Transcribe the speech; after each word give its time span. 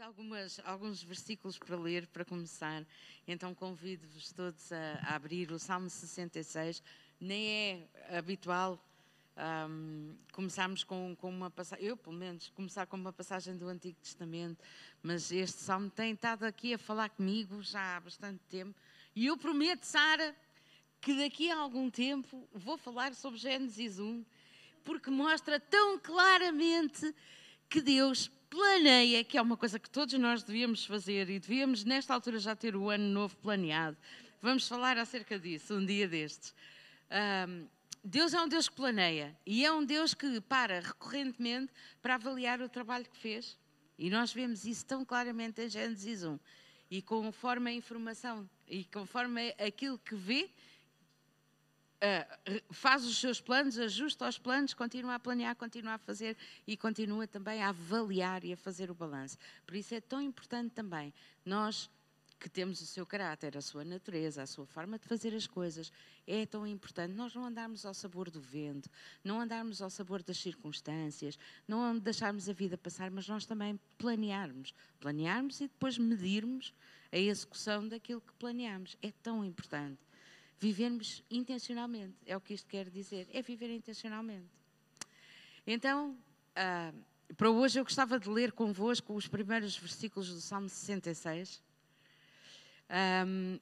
algumas, 0.00 0.60
alguns 0.64 1.02
versículos 1.02 1.58
para 1.58 1.76
ler 1.76 2.06
para 2.06 2.24
começar, 2.24 2.84
então 3.26 3.54
convido-vos 3.54 4.32
todos 4.32 4.72
a, 4.72 4.94
a, 5.02 5.14
abrir 5.14 5.52
o 5.52 5.58
Salmo 5.58 5.90
66. 5.90 6.82
Nem 7.20 7.46
é 8.08 8.16
habitual 8.16 8.82
um, 9.68 10.14
começarmos 10.32 10.84
com, 10.84 11.14
com 11.16 11.28
uma 11.28 11.50
passagem, 11.50 11.84
eu 11.84 11.96
pelo 11.96 12.16
menos, 12.16 12.48
começar 12.50 12.86
com 12.86 12.96
uma 12.96 13.12
passagem 13.12 13.56
do 13.56 13.68
Antigo 13.68 13.98
Testamento, 14.00 14.64
mas 15.02 15.30
este 15.30 15.58
Salmo 15.58 15.90
tem 15.90 16.12
estado 16.12 16.44
aqui 16.44 16.74
a 16.74 16.78
falar 16.78 17.10
comigo 17.10 17.62
já 17.62 17.96
há 17.96 18.00
bastante 18.00 18.40
tempo 18.48 18.74
e 19.14 19.26
eu 19.26 19.36
prometo, 19.36 19.84
Sara, 19.84 20.34
que 21.00 21.14
daqui 21.14 21.50
a 21.50 21.58
algum 21.58 21.90
tempo 21.90 22.48
vou 22.54 22.78
falar 22.78 23.14
sobre 23.14 23.38
Gênesis 23.38 23.98
1, 23.98 24.24
porque 24.84 25.10
mostra 25.10 25.60
tão 25.60 25.98
claramente 25.98 27.14
que 27.68 27.80
Deus 27.80 28.30
planeia, 28.50 29.22
que 29.22 29.38
é 29.38 29.42
uma 29.42 29.56
coisa 29.56 29.78
que 29.78 29.88
todos 29.88 30.12
nós 30.18 30.42
devíamos 30.42 30.84
fazer 30.84 31.30
e 31.30 31.38
devíamos, 31.38 31.84
nesta 31.84 32.12
altura, 32.12 32.40
já 32.40 32.56
ter 32.56 32.74
o 32.74 32.90
ano 32.90 33.04
novo 33.04 33.36
planeado. 33.36 33.96
Vamos 34.42 34.66
falar 34.66 34.98
acerca 34.98 35.38
disso 35.38 35.74
um 35.74 35.86
dia 35.86 36.08
destes. 36.08 36.52
Um, 37.48 37.66
Deus 38.02 38.34
é 38.34 38.40
um 38.40 38.48
Deus 38.48 38.68
que 38.68 38.74
planeia 38.74 39.36
e 39.46 39.64
é 39.64 39.70
um 39.70 39.84
Deus 39.84 40.14
que 40.14 40.40
para 40.40 40.80
recorrentemente 40.80 41.72
para 42.02 42.16
avaliar 42.16 42.60
o 42.60 42.68
trabalho 42.68 43.04
que 43.04 43.16
fez. 43.16 43.56
E 43.98 44.10
nós 44.10 44.32
vemos 44.32 44.64
isso 44.64 44.84
tão 44.84 45.04
claramente 45.04 45.60
em 45.60 45.68
Gênesis 45.68 46.24
1. 46.24 46.38
E 46.90 47.02
conforme 47.02 47.70
a 47.70 47.74
informação 47.74 48.48
e 48.66 48.84
conforme 48.84 49.54
aquilo 49.58 49.98
que 49.98 50.14
vê, 50.14 50.50
uh, 52.00 52.60
faz 52.72 53.04
os 53.04 53.18
seus 53.18 53.40
planos, 53.40 53.78
ajusta 53.78 54.28
os 54.28 54.38
planos, 54.38 54.74
continua 54.74 55.14
a 55.14 55.18
planear, 55.18 55.54
continua 55.54 55.94
a 55.94 55.98
fazer 55.98 56.36
e 56.66 56.76
continua 56.76 57.26
também 57.26 57.62
a 57.62 57.68
avaliar 57.68 58.44
e 58.44 58.52
a 58.52 58.56
fazer 58.56 58.90
o 58.90 58.94
balanço. 58.94 59.38
Por 59.66 59.76
isso 59.76 59.94
é 59.94 60.00
tão 60.00 60.20
importante 60.20 60.72
também 60.72 61.12
nós 61.44 61.90
que 62.40 62.48
temos 62.48 62.80
o 62.80 62.86
seu 62.86 63.04
caráter, 63.04 63.54
a 63.56 63.60
sua 63.60 63.84
natureza, 63.84 64.42
a 64.42 64.46
sua 64.46 64.64
forma 64.64 64.98
de 64.98 65.06
fazer 65.06 65.34
as 65.34 65.46
coisas, 65.46 65.92
é 66.26 66.46
tão 66.46 66.66
importante 66.66 67.12
nós 67.12 67.34
não 67.34 67.44
andarmos 67.44 67.84
ao 67.84 67.92
sabor 67.92 68.30
do 68.30 68.40
vento, 68.40 68.88
não 69.22 69.38
andarmos 69.38 69.82
ao 69.82 69.90
sabor 69.90 70.22
das 70.22 70.38
circunstâncias, 70.38 71.38
não 71.68 71.98
deixarmos 71.98 72.48
a 72.48 72.54
vida 72.54 72.78
passar, 72.78 73.10
mas 73.10 73.28
nós 73.28 73.44
também 73.44 73.78
planearmos. 73.98 74.72
Planearmos 74.98 75.60
e 75.60 75.68
depois 75.68 75.98
medirmos 75.98 76.72
a 77.12 77.18
execução 77.18 77.86
daquilo 77.86 78.22
que 78.22 78.32
planeamos. 78.34 78.96
É 79.02 79.12
tão 79.22 79.44
importante 79.44 80.00
vivermos 80.60 81.24
intencionalmente. 81.30 82.14
É 82.26 82.36
o 82.36 82.40
que 82.40 82.52
isto 82.52 82.68
quer 82.68 82.90
dizer, 82.90 83.26
é 83.32 83.40
viver 83.40 83.70
intencionalmente. 83.70 84.46
Então, 85.66 86.16
uh, 86.52 87.34
para 87.34 87.50
hoje 87.50 87.80
eu 87.80 87.84
gostava 87.84 88.20
de 88.20 88.28
ler 88.28 88.52
convosco 88.52 89.14
os 89.14 89.26
primeiros 89.26 89.76
versículos 89.76 90.28
do 90.28 90.40
Salmo 90.40 90.68
66. 90.68 91.62
Um, 93.26 93.58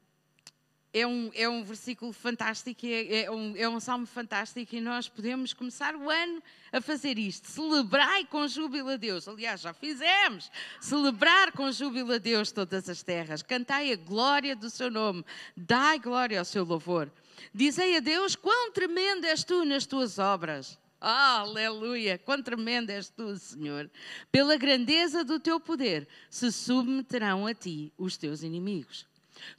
é 0.92 1.06
um, 1.06 1.30
é 1.34 1.48
um 1.48 1.62
versículo 1.62 2.12
fantástico, 2.12 2.86
é, 2.86 3.24
é, 3.24 3.30
um, 3.30 3.54
é 3.56 3.68
um 3.68 3.78
salmo 3.78 4.06
fantástico 4.06 4.74
e 4.74 4.80
nós 4.80 5.08
podemos 5.08 5.52
começar 5.52 5.94
o 5.94 6.08
ano 6.08 6.42
a 6.72 6.80
fazer 6.80 7.18
isto. 7.18 7.46
Celebrai 7.46 8.24
com 8.24 8.48
júbilo 8.48 8.90
a 8.90 8.96
Deus. 8.96 9.28
Aliás, 9.28 9.60
já 9.60 9.74
fizemos. 9.74 10.50
Celebrar 10.80 11.52
com 11.52 11.70
júbilo 11.70 12.12
a 12.12 12.18
Deus 12.18 12.50
todas 12.52 12.88
as 12.88 13.02
terras. 13.02 13.42
Cantai 13.42 13.92
a 13.92 13.96
glória 13.96 14.56
do 14.56 14.70
seu 14.70 14.90
nome. 14.90 15.24
Dai 15.56 15.98
glória 15.98 16.38
ao 16.38 16.44
seu 16.44 16.64
louvor. 16.64 17.10
Dizei 17.52 17.96
a 17.96 18.00
Deus 18.00 18.34
quão 18.34 18.72
tremendo 18.72 19.24
és 19.24 19.44
tu 19.44 19.64
nas 19.64 19.86
tuas 19.86 20.18
obras. 20.18 20.78
aleluia! 21.00 22.18
Quão 22.18 22.42
tremendo 22.42 22.90
és 22.90 23.10
tu, 23.10 23.36
Senhor. 23.36 23.90
Pela 24.32 24.56
grandeza 24.56 25.22
do 25.22 25.38
teu 25.38 25.60
poder 25.60 26.08
se 26.30 26.50
submeterão 26.50 27.46
a 27.46 27.54
ti 27.54 27.92
os 27.96 28.16
teus 28.16 28.42
inimigos. 28.42 29.06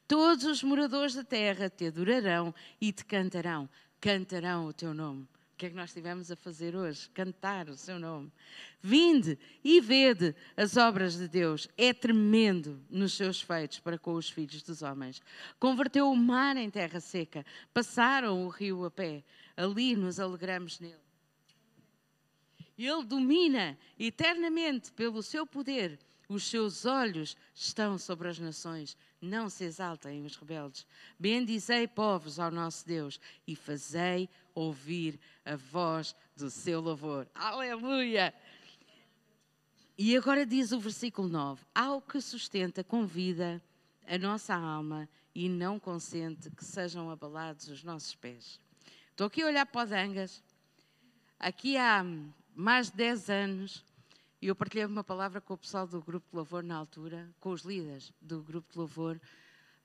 Todos 0.08 0.45
os 0.45 0.63
moradores 0.63 1.16
da 1.16 1.23
terra 1.23 1.69
te 1.69 1.88
adorarão 1.88 2.53
e 2.80 2.91
te 2.91 3.05
cantarão. 3.05 3.69
Cantarão 3.99 4.65
o 4.67 4.73
teu 4.73 4.93
nome. 4.93 5.23
O 5.23 5.58
que 5.59 5.65
é 5.65 5.70
que 5.70 5.76
nós 5.76 5.89
estivemos 5.89 6.31
a 6.31 6.37
fazer 6.37 6.73
hoje? 6.76 7.09
Cantar 7.09 7.67
o 7.67 7.76
seu 7.76 7.99
nome. 7.99 8.31
Vinde 8.81 9.37
e 9.61 9.81
vede 9.81 10.33
as 10.55 10.77
obras 10.77 11.17
de 11.17 11.27
Deus. 11.27 11.67
É 11.77 11.93
tremendo 11.93 12.81
nos 12.89 13.14
seus 13.14 13.42
feitos 13.42 13.80
para 13.80 13.98
com 13.98 14.14
os 14.14 14.30
filhos 14.30 14.64
dos 14.64 14.81
homens. 14.81 15.21
Converteu 15.59 16.09
o 16.09 16.15
mar 16.15 16.55
em 16.55 16.70
terra 16.70 17.02
seca. 17.02 17.45
Passaram 17.73 18.45
o 18.45 18.48
rio 18.48 18.86
a 18.86 18.92
pé. 18.92 19.21
Ali 19.58 19.98
nos 19.98 20.17
alegramos 20.17 20.80
nele. 20.80 20.95
Ele 22.77 23.04
domina 23.04 23.77
eternamente 23.99 24.93
pelo 24.93 25.21
seu 25.21 25.45
poder. 25.45 25.99
Os 26.30 26.44
seus 26.44 26.86
olhos 26.86 27.36
estão 27.56 27.98
sobre 27.98 28.30
as 28.30 28.38
nações 28.38 28.95
não 29.22 29.50
se 29.50 29.64
exaltem 29.64 30.23
os 30.23 30.36
rebeldes. 30.36 30.86
Bendizei 31.17 31.88
povos 31.88 32.40
ao 32.40 32.52
nosso 32.52 32.86
Deus 32.86 33.20
e 33.45 33.56
fazei 33.56 34.30
ouvir 34.54 35.20
a 35.44 35.56
voz 35.56 36.16
do 36.36 36.50
seu 36.50 36.80
louvor. 36.80 37.28
Aleluia! 37.34 38.34
E 39.98 40.16
agora 40.16 40.45
diz 40.45 40.72
o 40.72 40.80
versículo 40.80 41.28
9: 41.28 41.62
Ao 41.76 42.02
que 42.02 42.22
sustenta 42.22 42.84
com 42.84 43.06
vida 43.06 43.61
a 44.08 44.17
nossa 44.17 44.56
alma 44.56 45.10
e 45.36 45.50
não 45.50 45.80
consente 45.80 46.50
que 46.52 46.64
sejam 46.64 47.10
abalados 47.10 47.67
os 47.67 47.84
nossos 47.84 48.16
pés. 48.16 48.60
Estou 49.10 49.28
aqui 49.28 49.42
a 49.42 49.48
olhar 49.48 49.66
para 49.66 49.86
o 49.86 49.90
Dangas. 49.90 50.42
Aqui 51.38 51.76
há 51.76 52.06
mais 52.56 52.90
de 52.90 52.98
10 52.98 53.30
anos 53.30 53.86
e 54.42 54.48
eu 54.48 54.55
partilhei 54.55 54.86
uma 54.86 55.04
palavra 55.04 55.42
com 55.42 55.54
o 55.54 55.58
pessoal 55.58 55.86
do 55.86 56.02
grupo 56.02 56.30
de 56.30 56.36
louvor 56.36 56.64
na 56.64 56.76
altura, 56.76 57.30
com 57.39 57.52
os 57.52 57.64
líderes 57.64 58.14
do 58.22 58.42
grupo 58.42 58.72
de 58.72 58.77
louvor, 58.77 59.20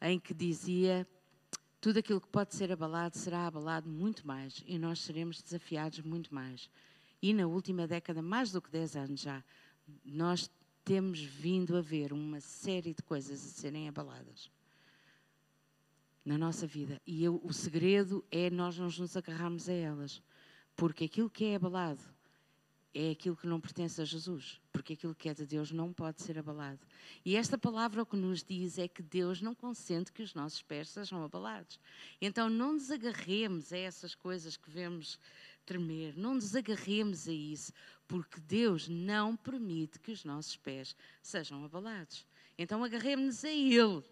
em 0.01 0.19
que 0.19 0.33
dizia: 0.33 1.07
tudo 1.81 1.99
aquilo 1.99 2.21
que 2.21 2.29
pode 2.29 2.55
ser 2.55 2.71
abalado 2.71 3.17
será 3.19 3.47
abalado 3.47 3.89
muito 3.89 4.27
mais 4.27 4.63
e 4.67 4.79
nós 4.79 5.01
seremos 5.01 5.43
desafiados 5.43 6.01
muito 6.01 6.33
mais. 6.33 6.71
E 7.21 7.33
na 7.33 7.47
última 7.47 7.87
década, 7.87 8.23
mais 8.23 8.53
do 8.53 8.63
que 8.63 8.71
10 8.71 8.97
anos 8.97 9.21
já, 9.21 9.43
nós 10.05 10.51
temos 10.85 11.21
vindo 11.21 11.77
a 11.77 11.81
ver 11.81 12.13
uma 12.13 12.41
série 12.41 12.95
de 12.95 13.03
coisas 13.03 13.45
a 13.45 13.49
serem 13.49 13.89
abaladas 13.89 14.51
na 16.25 16.39
nossa 16.39 16.67
vida. 16.67 17.01
E 17.07 17.25
eu, 17.25 17.41
o 17.43 17.53
segredo 17.53 18.25
é 18.31 18.51
nós 18.51 18.79
não 18.79 18.87
nos 18.87 19.17
agarrarmos 19.17 19.69
a 19.69 19.73
elas. 19.73 20.23
Porque 20.77 21.05
aquilo 21.05 21.31
que 21.31 21.45
é 21.45 21.57
abalado 21.57 22.14
é 22.95 23.11
aquilo 23.11 23.37
que 23.37 23.47
não 23.47 23.61
pertence 23.61 24.01
a 24.01 24.05
Jesus, 24.05 24.61
porque 24.73 24.93
aquilo 24.93 25.15
que 25.17 25.29
é 25.29 25.35
de 25.35 25.45
Deus 25.45 25.73
não 25.73 25.93
pode 25.93 26.23
ser 26.23 26.39
abalado. 26.39 26.79
E 27.25 27.37
esta 27.37 27.59
palavra 27.59 28.03
o 28.03 28.07
que 28.07 28.17
nos 28.17 28.45
diz 28.45 28.79
é 28.79 28.87
que 28.87 29.03
Deus 29.03 29.43
não 29.43 29.53
consente 29.53 30.13
que 30.13 30.23
os 30.23 30.33
nossos 30.33 30.63
pés 30.63 30.91
sejam 30.91 31.25
abalados. 31.25 31.81
Então 32.21 32.49
não 32.49 32.75
nos 32.75 32.93
agarremos 32.93 33.73
a 33.73 33.79
essas 33.79 34.15
coisas 34.15 34.57
que 34.57 34.71
vemos 34.71 35.19
tremer, 35.67 36.17
não 36.17 36.35
nos 36.35 36.55
agarremos 36.55 37.27
a 37.27 37.33
isso, 37.33 37.73
porque 38.07 38.41
Deus 38.41 38.87
não 38.89 39.37
permite 39.37 39.99
que 39.99 40.13
os 40.13 40.25
nossos 40.25 40.57
pés 40.57 40.95
sejam 41.21 41.65
abalados. 41.65 42.25
Então 42.57 42.85
agarremos-nos 42.85 43.45
a 43.45 43.51
Ele. 43.51 44.05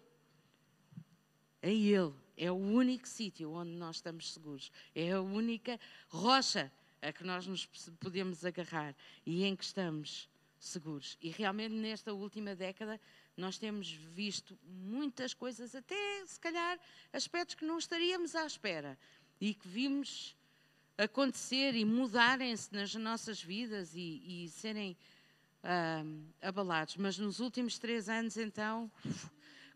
A 1.61 1.69
Ele. 1.69 2.13
É 2.35 2.51
o 2.51 2.55
único 2.55 3.07
sítio 3.07 3.51
onde 3.51 3.71
nós 3.71 3.97
estamos 3.97 4.33
seguros. 4.33 4.71
É 4.93 5.11
a 5.11 5.21
única 5.21 5.79
rocha 6.09 6.71
a 7.03 7.11
que 7.11 7.23
nós 7.23 7.45
nos 7.45 7.65
podemos 7.99 8.45
agarrar 8.45 8.95
e 9.25 9.43
em 9.43 9.55
que 9.55 9.63
estamos 9.63 10.29
seguros. 10.57 11.17
E 11.21 11.29
realmente 11.29 11.73
nesta 11.75 12.13
última 12.13 12.55
década 12.55 12.99
nós 13.35 13.57
temos 13.57 13.91
visto 13.91 14.57
muitas 14.63 15.33
coisas, 15.33 15.75
até 15.75 16.25
se 16.25 16.39
calhar 16.39 16.79
aspectos 17.11 17.55
que 17.55 17.65
não 17.65 17.77
estaríamos 17.77 18.35
à 18.35 18.45
espera 18.45 18.97
e 19.41 19.53
que 19.53 19.67
vimos 19.67 20.35
acontecer 20.97 21.75
e 21.75 21.83
mudarem-se 21.83 22.71
nas 22.73 22.93
nossas 22.95 23.41
vidas 23.41 23.93
e, 23.95 24.45
e 24.45 24.49
serem 24.49 24.95
uh, 25.63 26.23
abalados. 26.41 26.95
Mas 26.97 27.17
nos 27.17 27.39
últimos 27.39 27.77
três 27.79 28.07
anos, 28.07 28.37
então, 28.37 28.91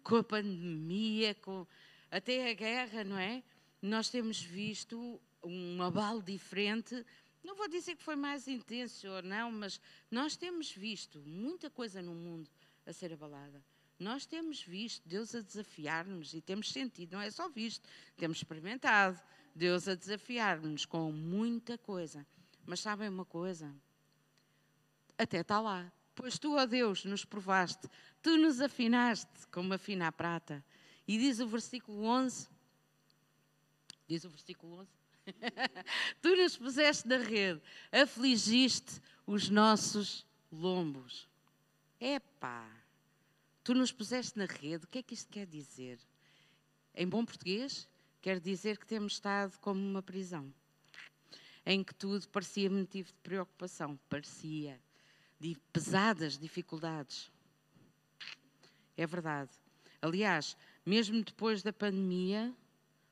com 0.03 0.17
a 0.17 0.23
pandemia, 0.23 1.35
com 1.35 1.67
até 2.09 2.49
a 2.49 2.53
guerra, 2.53 3.03
não 3.03 3.17
é? 3.17 3.43
Nós 3.81 4.09
temos 4.09 4.41
visto 4.41 5.19
um 5.47 5.81
abalo 5.81 6.21
diferente. 6.21 7.05
Não 7.43 7.55
vou 7.55 7.67
dizer 7.67 7.95
que 7.95 8.03
foi 8.03 8.15
mais 8.15 8.47
intenso 8.47 9.07
ou 9.07 9.21
não, 9.21 9.51
mas 9.51 9.79
nós 10.11 10.35
temos 10.35 10.71
visto 10.71 11.19
muita 11.21 11.69
coisa 11.69 12.01
no 12.01 12.13
mundo 12.13 12.49
a 12.85 12.93
ser 12.93 13.13
abalada. 13.13 13.63
Nós 13.99 14.25
temos 14.25 14.61
visto 14.61 15.07
Deus 15.07 15.33
a 15.33 15.41
desafiar-nos 15.41 16.33
e 16.33 16.41
temos 16.41 16.71
sentido, 16.71 17.13
não 17.13 17.21
é 17.21 17.31
só 17.31 17.49
visto, 17.49 17.87
temos 18.15 18.37
experimentado 18.37 19.19
Deus 19.55 19.87
a 19.87 19.95
desafiar-nos 19.95 20.85
com 20.85 21.11
muita 21.11 21.77
coisa. 21.79 22.25
Mas 22.65 22.79
sabem 22.79 23.09
uma 23.09 23.25
coisa? 23.25 23.73
Até 25.17 25.39
está 25.39 25.59
lá. 25.59 25.91
Pois 26.13 26.37
tu, 26.37 26.55
ó 26.55 26.65
Deus, 26.65 27.05
nos 27.05 27.25
provaste, 27.25 27.87
tu 28.21 28.37
nos 28.37 28.59
afinaste 28.59 29.47
como 29.51 29.73
afina 29.73 30.07
a 30.07 30.11
prata. 30.11 30.63
E 31.07 31.17
diz 31.17 31.39
o 31.39 31.47
versículo 31.47 32.03
11, 32.03 32.47
diz 34.07 34.25
o 34.25 34.29
versículo 34.29 34.79
11, 34.79 34.91
tu 36.21 36.35
nos 36.35 36.57
puseste 36.57 37.07
na 37.07 37.17
rede, 37.17 37.61
afligiste 37.91 39.01
os 39.25 39.49
nossos 39.49 40.25
lombos. 40.51 41.27
Epá, 41.99 42.69
Tu 43.67 43.73
nos 43.73 43.91
puseste 43.91 44.39
na 44.39 44.45
rede. 44.45 44.85
O 44.85 44.87
que 44.87 44.99
é 44.99 45.03
que 45.03 45.13
isto 45.13 45.29
quer 45.29 45.45
dizer? 45.45 45.99
Em 46.95 47.05
bom 47.05 47.25
português, 47.25 47.85
quer 48.21 48.39
dizer 48.39 48.77
que 48.77 48.85
temos 48.85 49.15
estado 49.15 49.59
como 49.59 49.77
uma 49.77 50.01
prisão, 50.01 50.53
em 51.65 51.83
que 51.83 51.93
tudo 51.93 52.29
parecia 52.29 52.69
motivo 52.69 53.09
de 53.09 53.19
preocupação. 53.19 53.99
Parecia. 54.07 54.79
De 55.37 55.57
pesadas 55.73 56.37
dificuldades. 56.37 57.29
É 58.95 59.05
verdade. 59.05 59.51
Aliás, 60.01 60.55
mesmo 60.85 61.21
depois 61.21 61.61
da 61.61 61.73
pandemia, 61.73 62.55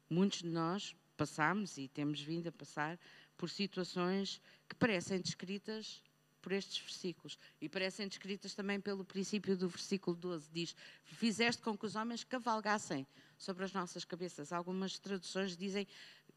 muitos 0.09 0.41
de 0.41 0.47
nós 0.47 0.95
passámos 1.15 1.77
e 1.77 1.87
temos 1.87 2.21
vindo 2.21 2.47
a 2.47 2.51
passar 2.51 2.99
por 3.37 3.49
situações 3.49 4.41
que 4.67 4.75
parecem 4.75 5.19
descritas 5.19 6.01
por 6.41 6.51
estes 6.51 6.77
versículos 6.77 7.39
e 7.59 7.67
parecem 7.67 8.07
descritas 8.07 8.53
também 8.53 8.79
pelo 8.79 9.03
princípio 9.03 9.57
do 9.57 9.67
versículo 9.67 10.15
12. 10.15 10.47
Diz: 10.51 10.75
Fizeste 11.03 11.61
com 11.61 11.75
que 11.75 11.87
os 11.87 11.95
homens 11.95 12.23
cavalgassem 12.23 13.07
sobre 13.37 13.65
as 13.65 13.73
nossas 13.73 14.05
cabeças. 14.05 14.53
Algumas 14.53 14.99
traduções 14.99 15.57
dizem 15.57 15.87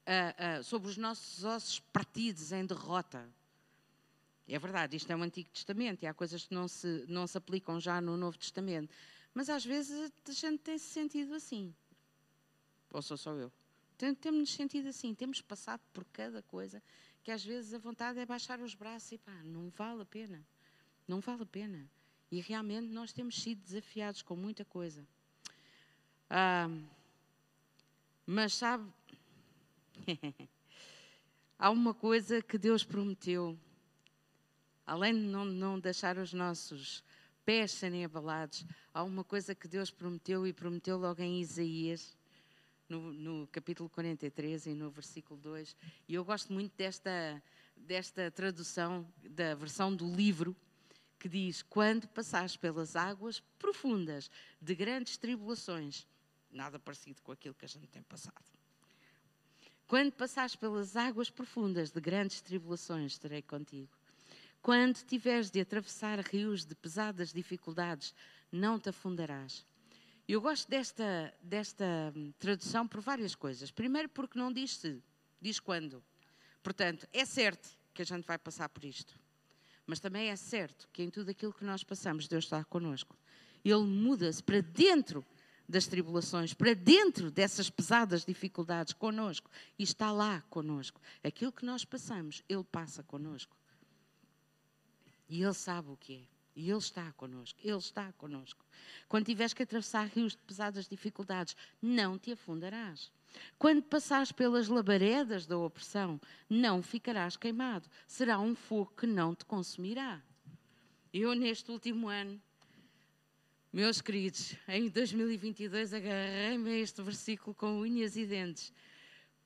uh, 0.07 0.61
uh, 0.61 0.65
sobre 0.65 0.89
os 0.89 0.97
nossos 0.97 1.45
ossos 1.45 1.79
partidos 1.79 2.53
em 2.53 2.65
derrota. 2.65 3.29
É 4.49 4.59
verdade, 4.59 4.97
isto 4.97 5.13
é 5.13 5.17
o 5.17 5.23
Antigo 5.23 5.51
Testamento 5.51 6.03
e 6.03 6.07
há 6.07 6.15
coisas 6.15 6.47
que 6.47 6.55
não 6.55 6.67
se, 6.67 7.05
não 7.07 7.27
se 7.27 7.37
aplicam 7.37 7.79
já 7.79 8.01
no 8.01 8.17
Novo 8.17 8.39
Testamento. 8.39 8.95
Mas 9.35 9.51
às 9.51 9.63
vezes 9.63 10.11
a 10.27 10.33
gente 10.33 10.61
tem-se 10.61 10.87
sentido 10.87 11.35
assim. 11.35 11.75
Ou 12.91 13.03
sou 13.03 13.19
só 13.19 13.35
eu? 13.35 13.53
Temos-nos 13.99 14.53
sentido 14.53 14.89
assim, 14.89 15.15
temos 15.15 15.41
passado 15.43 15.81
por 15.93 16.05
cada 16.07 16.43
coisa 16.43 16.83
que 17.23 17.33
às 17.33 17.45
vezes 17.45 17.75
a 17.75 17.79
vontade 17.79 18.19
é 18.19 18.25
baixar 18.25 18.61
os 18.61 18.75
braços 18.75 19.13
e 19.13 19.19
pá, 19.19 19.33
não 19.45 19.69
vale 19.71 20.03
a 20.03 20.07
pena. 20.07 20.43
Não 21.07 21.21
vale 21.21 21.43
a 21.43 21.47
pena. 21.47 21.91
E 22.31 22.41
realmente 22.41 22.87
nós 22.87 23.13
temos 23.13 23.43
sido 23.43 23.61
desafiados 23.63 24.23
com 24.23 24.37
muita 24.37 24.65
coisa. 24.65 25.07
Ah, 26.31 26.69
mas 28.27 28.55
sabe, 28.55 28.91
há 31.59 31.71
uma 31.71 31.95
coisa 31.95 32.43
que 32.43 32.59
Deus 32.59 32.85
prometeu, 32.85 33.59
além 34.87 35.15
de 35.15 35.21
não, 35.21 35.45
não 35.45 35.81
deixar 35.81 36.19
os 36.19 36.33
nossos 36.33 37.03
pés 37.45 37.73
serem 37.73 38.05
abalados, 38.05 38.67
há 38.93 39.03
uma 39.03 39.25
coisa 39.25 39.55
que 39.55 39.67
Deus 39.67 39.91
prometeu 39.91 40.47
e 40.47 40.53
prometeu 40.53 40.99
logo 40.99 41.23
em 41.23 41.41
Isaías, 41.41 42.18
no, 42.89 43.13
no, 43.13 43.47
capítulo 43.49 43.89
43 43.89 44.67
e 44.67 44.75
no 44.75 44.91
versículo 44.91 45.39
2. 45.41 45.77
E 46.09 46.15
eu 46.15 46.25
gosto 46.25 46.53
muito 46.53 46.77
desta, 46.77 47.43
desta 47.77 48.31
tradução, 48.31 49.07
da 49.23 49.55
versão 49.55 49.95
do 49.95 50.07
livro, 50.15 50.57
que 51.19 51.29
diz: 51.29 51.63
Quando 51.63 52.09
passares 52.09 52.57
pelas 52.57 52.97
águas 52.97 53.41
profundas 53.59 54.31
de 54.61 54.75
grandes 54.75 55.17
tribulações, 55.17 56.07
nada 56.51 56.79
parecido 56.79 57.21
com 57.23 57.33
aquilo 57.33 57.55
que 57.55 57.65
a 57.65 57.69
gente 57.69 57.89
tem 57.89 58.03
passado. 58.03 58.45
Quando 59.87 60.13
passares 60.13 60.55
pelas 60.55 60.97
águas 60.97 61.31
profundas 61.31 61.91
de 61.91 62.01
grandes 62.01 62.41
tribulações, 62.41 63.13
estarei 63.13 63.41
contigo. 63.41 63.89
Quando 64.61 65.03
tiveres 65.05 65.51
de 65.51 65.61
atravessar 65.61 66.19
rios 66.21 66.65
de 66.65 66.75
pesadas 66.75 67.33
dificuldades, 67.33 68.15
não 68.53 68.79
te 68.79 68.91
afundarás. 68.91 69.65
Eu 70.29 70.43
gosto 70.43 70.69
desta, 70.69 71.35
desta 71.43 72.13
tradução 72.39 72.87
por 72.87 73.01
várias 73.01 73.35
coisas. 73.35 73.71
Primeiro, 73.71 74.11
porque 74.11 74.39
não 74.39 74.53
diz 74.53 74.77
se, 74.77 75.03
diz 75.41 75.59
quando. 75.59 76.05
Portanto, 76.63 77.09
é 77.15 77.25
certo 77.25 77.67
que 77.95 78.03
a 78.03 78.05
gente 78.05 78.27
vai 78.27 78.37
passar 78.37 78.69
por 78.69 78.85
isto. 78.85 79.19
Mas 79.87 80.01
também 80.01 80.29
é 80.29 80.37
certo 80.37 80.87
que 80.93 81.03
em 81.03 81.09
tudo 81.09 81.31
aquilo 81.31 81.55
que 81.55 81.65
nós 81.65 81.83
passamos, 81.83 82.29
Deus 82.29 82.45
está 82.45 82.63
connosco. 82.63 83.17
Ele 83.65 83.85
muda-se 83.85 84.43
para 84.43 84.61
dentro 84.61 85.25
das 85.67 85.87
tribulações, 85.87 86.53
para 86.53 86.75
dentro 86.75 87.31
dessas 87.31 87.71
pesadas 87.71 88.27
dificuldades 88.27 88.93
conosco 88.93 89.51
e 89.79 89.83
está 89.83 90.13
lá 90.13 90.43
conosco. 90.51 91.01
Aquilo 91.25 91.53
que 91.53 91.65
nós 91.65 91.87
passamos, 91.87 92.43
Ele 92.47 92.65
passa 92.65 93.03
conosco. 93.03 93.57
E 95.27 95.43
Ele 95.43 95.55
sabe 95.55 95.91
o 95.91 95.97
que 95.97 96.17
é. 96.17 96.38
E 96.55 96.69
Ele 96.69 96.79
está 96.79 97.13
connosco, 97.13 97.59
Ele 97.63 97.77
está 97.77 98.13
connosco. 98.15 98.65
Quando 99.09 99.27
tiveres 99.27 99.55
que 99.55 99.63
atravessar 99.63 100.09
rios 100.09 100.33
de 100.33 100.43
pesadas 100.43 100.89
dificuldades, 100.89 101.57
não 101.81 102.19
te 102.19 102.33
afundarás. 102.33 103.13
Quando 103.59 103.83
passares 103.83 104.33
pelas 104.33 104.69
labaredas 104.69 105.47
da 105.47 105.57
opressão, 105.59 106.21
não 106.49 106.83
ficarás 106.83 107.37
queimado. 107.37 107.89
Será 108.07 108.39
um 108.39 108.55
fogo 108.55 108.93
que 108.97 109.07
não 109.07 109.35
te 109.35 109.45
consumirá. 109.45 110.23
Eu, 111.13 111.35
neste 111.35 111.71
último 111.71 112.09
ano, 112.09 112.41
meus 113.73 114.01
queridos, 114.01 114.57
em 114.67 114.89
2022 114.89 115.93
agarrei-me 115.93 116.71
a 116.71 116.79
este 116.79 117.03
versículo 117.03 117.55
com 117.55 117.81
unhas 117.81 118.17
e 118.17 118.25
dentes, 118.25 118.73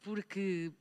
porque 0.00 0.72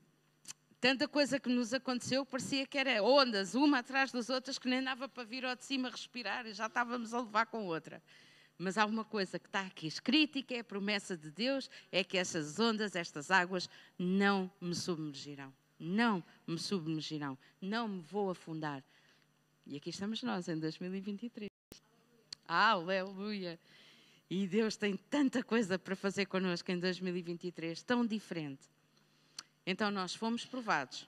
tanta 0.81 1.07
coisa 1.07 1.39
que 1.39 1.47
nos 1.47 1.73
aconteceu, 1.75 2.25
parecia 2.25 2.65
que 2.65 2.75
era 2.75 3.03
ondas, 3.03 3.53
uma 3.53 3.79
atrás 3.79 4.11
das 4.11 4.29
outras, 4.31 4.57
que 4.57 4.67
nem 4.67 4.83
dava 4.83 5.07
para 5.07 5.23
vir 5.23 5.45
ao 5.45 5.55
de 5.55 5.63
cima 5.63 5.89
respirar 5.89 6.47
e 6.47 6.53
já 6.53 6.65
estávamos 6.65 7.13
a 7.13 7.21
levar 7.21 7.45
com 7.45 7.67
outra. 7.67 8.01
Mas 8.57 8.79
há 8.79 8.85
uma 8.85 9.05
coisa 9.05 9.37
que 9.37 9.47
está 9.47 9.61
aqui 9.61 9.85
escrita 9.85 10.39
e 10.39 10.43
que 10.43 10.55
é 10.55 10.59
a 10.59 10.63
promessa 10.63 11.15
de 11.15 11.29
Deus: 11.29 11.69
é 11.91 12.03
que 12.03 12.17
essas 12.17 12.59
ondas, 12.59 12.95
estas 12.95 13.29
águas, 13.29 13.69
não 13.97 14.51
me 14.59 14.73
submergirão. 14.73 15.53
Não 15.79 16.23
me 16.45 16.57
submergirão. 16.57 17.37
Não 17.61 17.87
me 17.87 18.01
vou 18.01 18.31
afundar. 18.31 18.83
E 19.65 19.77
aqui 19.77 19.91
estamos 19.91 20.23
nós, 20.23 20.47
em 20.47 20.57
2023. 20.57 21.47
Aleluia! 22.47 23.59
E 24.29 24.47
Deus 24.47 24.75
tem 24.75 24.97
tanta 24.97 25.43
coisa 25.43 25.77
para 25.77 25.95
fazer 25.95 26.25
connosco 26.25 26.71
em 26.71 26.79
2023, 26.79 27.83
tão 27.83 28.05
diferente. 28.05 28.67
Então 29.65 29.91
nós 29.91 30.15
fomos 30.15 30.45
provados. 30.45 31.07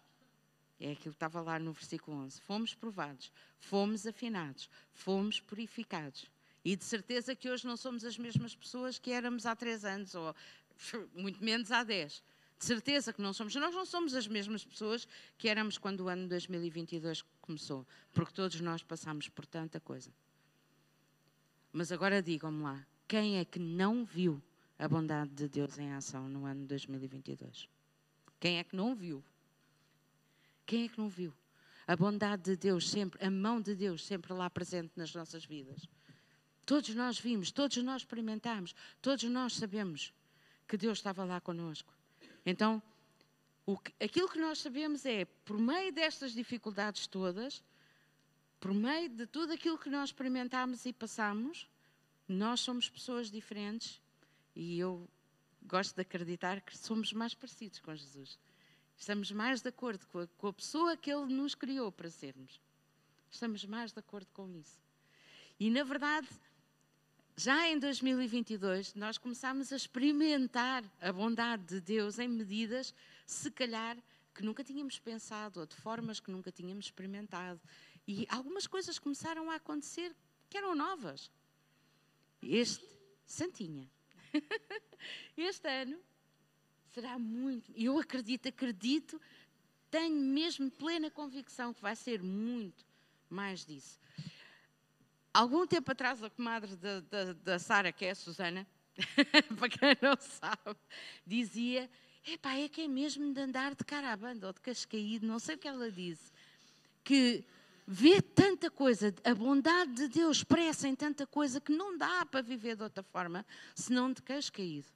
É 0.79 0.91
aquilo 0.91 1.11
que 1.13 1.15
estava 1.15 1.41
lá 1.41 1.57
no 1.59 1.71
versículo 1.71 2.17
11. 2.17 2.41
Fomos 2.41 2.73
provados, 2.73 3.31
fomos 3.59 4.05
afinados, 4.05 4.69
fomos 4.93 5.39
purificados. 5.39 6.29
E 6.65 6.75
de 6.75 6.83
certeza 6.83 7.35
que 7.35 7.49
hoje 7.49 7.65
não 7.65 7.75
somos 7.75 8.03
as 8.05 8.17
mesmas 8.17 8.55
pessoas 8.55 8.97
que 8.97 9.11
éramos 9.11 9.45
há 9.45 9.55
três 9.55 9.83
anos, 9.83 10.15
ou 10.15 10.35
muito 11.13 11.43
menos 11.43 11.71
há 11.71 11.83
dez. 11.83 12.23
De 12.57 12.65
certeza 12.65 13.11
que 13.11 13.21
não 13.21 13.33
somos. 13.33 13.53
Nós 13.55 13.75
não 13.75 13.85
somos 13.85 14.13
as 14.13 14.27
mesmas 14.27 14.63
pessoas 14.63 15.07
que 15.37 15.49
éramos 15.49 15.77
quando 15.77 16.01
o 16.01 16.07
ano 16.07 16.27
2022 16.27 17.23
começou, 17.41 17.85
porque 18.13 18.33
todos 18.33 18.59
nós 18.61 18.83
passamos 18.83 19.27
por 19.27 19.45
tanta 19.45 19.79
coisa. 19.79 20.11
Mas 21.71 21.91
agora 21.91 22.21
digam-me 22.21 22.63
lá, 22.63 22.85
quem 23.07 23.37
é 23.39 23.45
que 23.45 23.59
não 23.59 24.05
viu 24.05 24.41
a 24.77 24.87
bondade 24.87 25.31
de 25.31 25.49
Deus 25.49 25.77
em 25.77 25.91
ação 25.91 26.29
no 26.29 26.45
ano 26.45 26.65
2022? 26.65 27.72
Quem 28.43 28.59
é 28.59 28.63
que 28.65 28.75
não 28.75 28.93
viu? 28.93 29.23
Quem 30.65 30.83
é 30.83 30.89
que 30.89 30.99
não 30.99 31.07
viu? 31.07 31.33
A 31.87 31.95
bondade 31.95 32.43
de 32.43 32.57
Deus 32.57 32.89
sempre, 32.89 33.25
a 33.25 33.31
mão 33.31 33.61
de 33.61 33.73
Deus 33.73 34.05
sempre 34.05 34.33
lá 34.33 34.49
presente 34.49 34.91
nas 34.97 35.15
nossas 35.15 35.45
vidas. 35.45 35.87
Todos 36.65 36.93
nós 36.93 37.17
vimos, 37.17 37.53
todos 37.53 37.77
nós 37.77 38.01
experimentamos, 38.01 38.75
todos 39.01 39.23
nós 39.23 39.53
sabemos 39.53 40.13
que 40.67 40.75
Deus 40.75 40.97
estava 40.97 41.23
lá 41.23 41.39
conosco. 41.39 41.93
Então, 42.45 42.83
que, 43.81 44.03
aquilo 44.03 44.27
que 44.27 44.39
nós 44.39 44.59
sabemos 44.59 45.05
é, 45.05 45.23
por 45.23 45.57
meio 45.57 45.93
destas 45.93 46.33
dificuldades 46.33 47.07
todas, 47.07 47.63
por 48.59 48.73
meio 48.73 49.07
de 49.07 49.25
tudo 49.25 49.53
aquilo 49.53 49.77
que 49.77 49.89
nós 49.89 50.09
experimentamos 50.09 50.85
e 50.85 50.91
passamos, 50.91 51.65
nós 52.27 52.59
somos 52.59 52.89
pessoas 52.89 53.31
diferentes 53.31 54.01
e 54.53 54.77
eu 54.79 55.09
gosto 55.65 55.95
de 55.95 56.01
acreditar 56.01 56.61
que 56.61 56.77
somos 56.77 57.13
mais 57.13 57.33
parecidos 57.33 57.79
com 57.79 57.95
Jesus. 57.95 58.37
Estamos 58.97 59.31
mais 59.31 59.61
de 59.61 59.69
acordo 59.69 60.05
com 60.07 60.19
a, 60.19 60.27
com 60.27 60.47
a 60.47 60.53
pessoa 60.53 60.95
que 60.95 61.11
Ele 61.11 61.33
nos 61.33 61.55
criou 61.55 61.91
para 61.91 62.09
sermos. 62.09 62.61
Estamos 63.29 63.65
mais 63.65 63.91
de 63.91 63.99
acordo 63.99 64.27
com 64.33 64.49
isso. 64.51 64.79
E, 65.59 65.69
na 65.69 65.83
verdade, 65.83 66.27
já 67.35 67.67
em 67.67 67.79
2022, 67.79 68.93
nós 68.93 69.17
começámos 69.17 69.73
a 69.73 69.75
experimentar 69.75 70.83
a 71.01 71.11
bondade 71.11 71.63
de 71.65 71.81
Deus 71.81 72.19
em 72.19 72.27
medidas, 72.27 72.93
se 73.25 73.49
calhar, 73.49 73.97
que 74.35 74.43
nunca 74.43 74.63
tínhamos 74.63 74.99
pensado, 74.99 75.59
ou 75.59 75.65
de 75.65 75.75
formas 75.75 76.19
que 76.19 76.31
nunca 76.31 76.51
tínhamos 76.51 76.85
experimentado. 76.85 77.59
E 78.07 78.27
algumas 78.29 78.67
coisas 78.67 78.99
começaram 78.99 79.49
a 79.49 79.55
acontecer 79.55 80.15
que 80.49 80.57
eram 80.57 80.75
novas. 80.75 81.31
Este, 82.41 82.85
Santinha, 83.25 83.89
este 85.37 85.67
ano 85.67 85.99
será 86.93 87.17
muito. 87.17 87.71
Eu 87.75 87.97
acredito, 87.99 88.47
acredito, 88.47 89.19
tenho 89.89 90.15
mesmo 90.15 90.69
plena 90.71 91.09
convicção 91.09 91.73
que 91.73 91.81
vai 91.81 91.95
ser 91.95 92.21
muito 92.21 92.85
mais 93.29 93.65
disso. 93.65 93.99
Algum 95.33 95.65
tempo 95.65 95.91
atrás, 95.91 96.21
a 96.23 96.29
comadre 96.29 96.75
da, 96.75 96.99
da, 96.99 97.33
da 97.33 97.59
Sara, 97.59 97.91
que 97.91 98.05
é 98.05 98.11
a 98.11 98.15
Susana, 98.15 98.67
para 99.57 99.69
quem 99.69 99.97
não 100.01 100.15
sabe, 100.19 100.79
dizia: 101.25 101.89
Epá, 102.25 102.55
é 102.55 102.69
que 102.69 102.81
é 102.81 102.87
mesmo 102.87 103.33
de 103.33 103.41
andar 103.41 103.73
de 103.73 103.83
cara 103.83 104.11
à 104.11 104.15
banda 104.15 104.47
ou 104.47 104.53
de 104.53 104.61
cascaído, 104.61 105.25
não 105.25 105.39
sei 105.39 105.55
o 105.55 105.57
que 105.57 105.67
ela 105.67 105.91
disse, 105.91 106.31
que 107.03 107.43
vê 107.85 108.21
tanta 108.21 108.71
coisa, 108.71 109.13
a 109.23 109.33
bondade 109.33 109.93
de 109.93 110.07
Deus 110.07 110.37
expressa 110.37 110.87
em 110.87 110.95
tanta 110.95 111.27
coisa 111.27 111.59
que 111.59 111.71
não 111.71 111.97
dá 111.97 112.25
para 112.25 112.41
viver 112.41 112.75
de 112.75 112.83
outra 112.83 113.03
forma 113.03 113.45
senão 113.75 114.11
de 114.11 114.21
queixo 114.21 114.51
caído. 114.51 114.87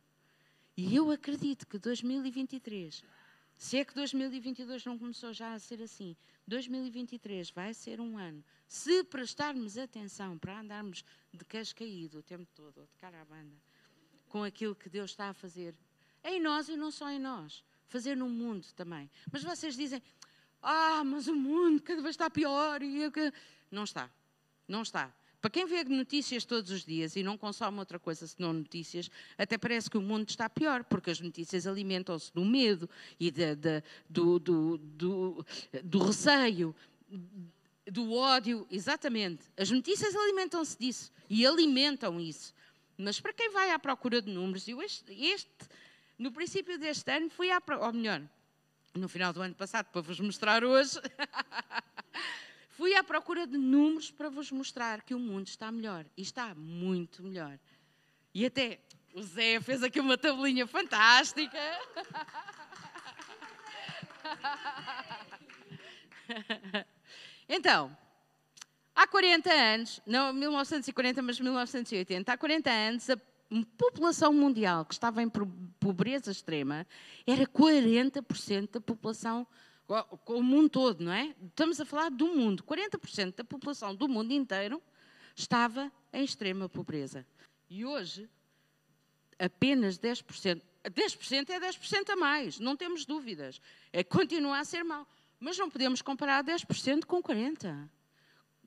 E 0.76 0.96
eu 0.96 1.10
acredito 1.12 1.68
que 1.68 1.78
2023, 1.78 3.04
se 3.58 3.78
é 3.78 3.86
que 3.86 3.94
2022 3.96 4.86
não 4.86 4.98
começou 4.98 5.34
já 5.34 5.54
a 5.54 5.60
ser 5.60 5.82
assim, 5.82 6.16
2023 6.48 7.50
vai 7.52 7.74
ser 7.74 8.00
um 8.00 8.18
ano, 8.18 8.44
se 8.68 9.04
prestarmos 9.04 9.78
atenção 9.78 10.38
para 10.38 10.60
andarmos 10.60 11.04
de 11.34 11.44
queixo 11.44 11.76
caído 11.76 12.20
o 12.20 12.24
tempo 12.24 12.48
todo, 12.54 12.80
ou 12.82 12.86
de 12.86 12.96
cara 12.98 13.22
à 13.22 13.26
banda, 13.26 13.56
com 14.30 14.44
aquilo 14.44 14.76
que 14.76 14.90
Deus 14.90 15.12
está 15.12 15.30
a 15.30 15.34
fazer 15.34 15.76
em 16.24 16.40
nós 16.40 16.70
e 16.70 16.76
não 16.76 16.92
só 16.92 17.10
em 17.10 17.20
nós, 17.20 17.64
fazer 17.88 18.16
no 18.16 18.30
mundo 18.30 18.68
também. 18.76 19.10
Mas 19.32 19.44
vocês 19.44 19.76
dizem, 19.76 20.02
ah, 20.62 21.04
mas 21.04 21.28
o 21.28 21.36
mundo 21.36 21.82
cada 21.82 22.02
vez 22.02 22.14
está 22.14 22.30
pior. 22.30 22.82
E. 22.82 23.12
Não 23.72 23.84
está, 23.84 24.10
não 24.68 24.82
está. 24.82 25.14
Para 25.40 25.52
quem 25.52 25.66
vê 25.66 25.84
notícias 25.84 26.44
todos 26.46 26.72
os 26.72 26.84
dias 26.84 27.16
e 27.16 27.22
não 27.22 27.38
consome 27.38 27.78
outra 27.80 28.00
coisa 28.00 28.26
senão 28.26 28.52
notícias, 28.52 29.10
até 29.38 29.58
parece 29.58 29.90
que 29.90 29.98
o 29.98 30.02
mundo 30.02 30.28
está 30.28 30.50
pior, 30.50 30.84
porque 30.84 31.12
as 31.12 31.20
notícias 31.20 31.68
alimentam-se 31.68 32.34
do 32.34 32.44
medo 32.44 32.90
e 33.20 33.30
de, 33.30 33.56
de, 33.56 33.84
do, 34.10 34.40
do, 34.40 34.78
do, 34.78 35.46
do 35.84 36.00
receio, 36.00 36.76
do 37.86 38.14
ódio. 38.14 38.68
Exatamente. 38.72 39.44
As 39.56 39.70
notícias 39.70 40.16
alimentam-se 40.16 40.78
disso 40.78 41.12
e 41.30 41.46
alimentam 41.46 42.20
isso. 42.20 42.54
Mas 42.98 43.22
para 43.22 43.32
quem 43.32 43.52
vai 43.52 43.70
à 43.72 43.78
procura 43.78 44.22
de 44.22 44.32
números, 44.32 44.68
eu 44.68 44.82
este, 44.82 45.14
este 45.14 45.70
no 46.18 46.32
princípio 46.32 46.80
deste 46.80 47.12
ano 47.12 47.30
fui 47.30 47.52
à 47.52 47.62
ou 47.80 47.94
melhor, 47.94 48.24
no 48.98 49.08
final 49.08 49.32
do 49.32 49.42
ano 49.42 49.56
passado, 49.56 49.88
para 49.88 50.02
vos 50.02 50.20
mostrar 50.20 50.64
hoje, 50.64 51.00
fui 52.70 52.96
à 52.96 53.04
procura 53.04 53.48
de 53.48 53.58
números 53.58 54.12
para 54.12 54.30
vos 54.30 54.52
mostrar 54.52 55.02
que 55.02 55.14
o 55.14 55.20
mundo 55.20 55.48
está 55.48 55.72
melhor. 55.72 56.06
E 56.16 56.22
está 56.22 56.54
muito 56.56 57.24
melhor. 57.24 57.58
E 58.34 58.46
até 58.46 58.80
o 59.14 59.22
Zé 59.22 59.60
fez 59.62 59.84
aqui 59.84 60.00
uma 60.00 60.18
tabelinha 60.18 60.68
fantástica. 60.68 61.58
Então, 67.50 67.96
há 68.94 69.08
40 69.08 69.50
anos, 69.50 70.02
não 70.06 70.34
1940, 70.34 71.22
mas 71.22 71.40
1980, 71.40 72.30
há 72.30 72.38
40 72.38 72.70
anos, 72.70 73.10
a 73.10 73.18
população 73.78 74.34
mundial 74.34 74.86
que 74.86 74.94
estava 74.94 75.22
em 75.22 75.30
pobreza 75.80 76.32
extrema 76.32 76.86
era 77.26 77.46
40% 77.46 78.72
da 78.72 78.82
população, 78.82 79.48
o 80.26 80.42
mundo 80.42 80.70
todo, 80.70 81.04
não 81.04 81.12
é? 81.12 81.34
Estamos 81.48 81.80
a 81.80 81.86
falar 81.86 82.10
do 82.10 82.28
mundo. 82.28 82.64
40% 82.64 83.36
da 83.36 83.44
população 83.44 83.96
do 83.96 84.08
mundo 84.08 84.32
inteiro 84.32 84.82
estava 85.36 85.92
em 86.12 86.24
extrema 86.24 86.68
pobreza. 86.68 87.26
E 87.70 87.86
hoje, 87.86 88.30
apenas 89.40 89.98
10%. 89.98 90.62
10% 90.84 91.50
é 91.50 91.60
10% 91.60 92.10
a 92.10 92.16
mais, 92.16 92.60
não 92.60 92.78
temos 92.78 93.06
dúvidas. 93.06 93.62
É, 93.92 94.04
continua 94.04 94.60
a 94.60 94.66
ser 94.66 94.84
mau. 94.84 95.06
Mas 95.40 95.58
não 95.58 95.70
podemos 95.70 96.02
comparar 96.02 96.44
10% 96.44 97.06
com 97.06 97.22
40% 97.22 97.90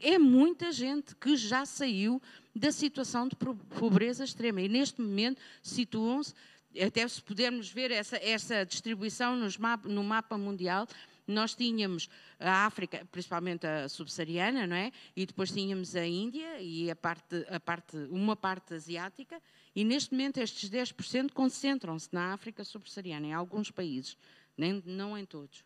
é 0.00 0.19
muita 0.19 0.73
gente 0.73 1.14
que 1.16 1.37
já 1.37 1.64
saiu 1.66 2.21
da 2.54 2.73
situação 2.73 3.28
de 3.28 3.37
pobreza 3.37 4.25
extrema 4.25 4.61
e 4.61 4.69
neste 4.69 5.00
momento 5.00 5.40
situam-se, 5.62 6.35
até 6.80 7.07
se 7.07 7.23
pudermos 7.23 7.69
ver 7.69 7.90
essa, 7.90 8.16
essa 8.16 8.64
distribuição 8.64 9.37
no 9.85 10.04
mapa 10.04 10.38
mundial, 10.38 10.87
nós 11.26 11.54
tínhamos 11.54 12.09
a 12.38 12.66
África, 12.66 13.07
principalmente 13.11 13.66
a 13.66 13.88
subsaariana, 13.88 14.66
não 14.66 14.76
é? 14.76 14.90
E 15.14 15.25
depois 15.25 15.50
tínhamos 15.52 15.95
a 15.95 16.04
Índia 16.04 16.61
e 16.61 16.90
a 16.90 16.97
parte, 16.97 17.47
a 17.49 17.61
parte, 17.61 17.97
uma 18.11 18.35
parte 18.35 18.75
asiática, 18.75 19.40
e 19.75 19.85
neste 19.85 20.12
momento 20.12 20.38
estes 20.38 20.69
10% 20.69 21.33
concentram-se 21.33 22.09
na 22.12 22.33
África 22.33 22.64
subsaariana, 22.64 23.26
em 23.26 23.33
alguns 23.33 23.71
países, 23.71 24.16
nem, 24.57 24.83
não 24.85 25.16
em 25.16 25.25
todos. 25.25 25.64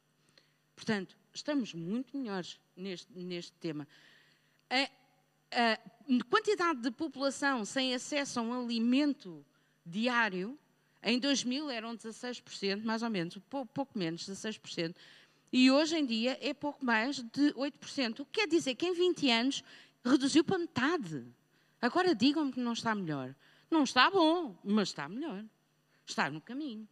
Portanto, 0.76 1.16
estamos 1.32 1.72
muito 1.72 2.16
melhores 2.16 2.60
neste, 2.76 3.10
neste 3.16 3.52
tema 3.52 3.86
a, 4.70 4.88
a 5.52 5.78
quantidade 6.28 6.80
de 6.80 6.90
população 6.90 7.64
sem 7.64 7.94
acesso 7.94 8.40
a 8.40 8.42
um 8.42 8.64
alimento 8.64 9.44
diário, 9.84 10.58
em 11.02 11.18
2000 11.18 11.70
eram 11.70 11.96
16%, 11.96 12.82
mais 12.82 13.02
ou 13.02 13.10
menos, 13.10 13.38
pouco, 13.48 13.98
menos, 13.98 14.28
16%, 14.28 14.94
e 15.52 15.70
hoje 15.70 15.96
em 15.96 16.04
dia 16.04 16.38
é 16.40 16.52
pouco 16.52 16.84
mais 16.84 17.16
de 17.16 17.52
8%. 17.52 18.20
O 18.20 18.24
que 18.24 18.40
quer 18.40 18.48
dizer 18.48 18.74
que 18.74 18.86
em 18.86 18.92
20 18.92 19.30
anos 19.30 19.64
reduziu 20.04 20.42
para 20.42 20.58
metade. 20.58 21.24
Agora 21.80 22.14
digam-me 22.14 22.52
que 22.52 22.60
não 22.60 22.72
está 22.72 22.94
melhor. 22.94 23.34
Não 23.70 23.84
está 23.84 24.10
bom, 24.10 24.56
mas 24.64 24.88
está 24.88 25.08
melhor. 25.08 25.44
Está 26.06 26.28
no 26.28 26.40
caminho. 26.40 26.88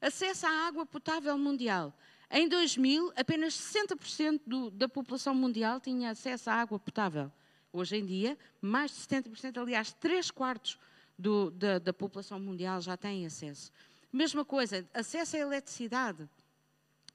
Acesso 0.00 0.46
à 0.46 0.66
água 0.66 0.84
potável 0.84 1.36
mundial. 1.38 1.96
Em 2.30 2.48
2000, 2.48 3.12
apenas 3.16 3.54
60% 3.54 4.40
do, 4.46 4.70
da 4.70 4.88
população 4.88 5.34
mundial 5.34 5.80
tinha 5.80 6.10
acesso 6.10 6.50
à 6.50 6.54
água 6.54 6.78
potável. 6.78 7.30
Hoje 7.72 7.96
em 7.96 8.06
dia, 8.06 8.38
mais 8.60 8.90
de 8.90 8.98
70%, 8.98 9.60
aliás, 9.60 9.92
3 9.92 10.30
quartos 10.30 10.78
do, 11.18 11.50
da, 11.50 11.78
da 11.78 11.92
população 11.92 12.38
mundial 12.38 12.80
já 12.80 12.96
têm 12.96 13.26
acesso. 13.26 13.72
Mesma 14.12 14.44
coisa, 14.44 14.88
acesso 14.94 15.36
à 15.36 15.40
eletricidade. 15.40 16.28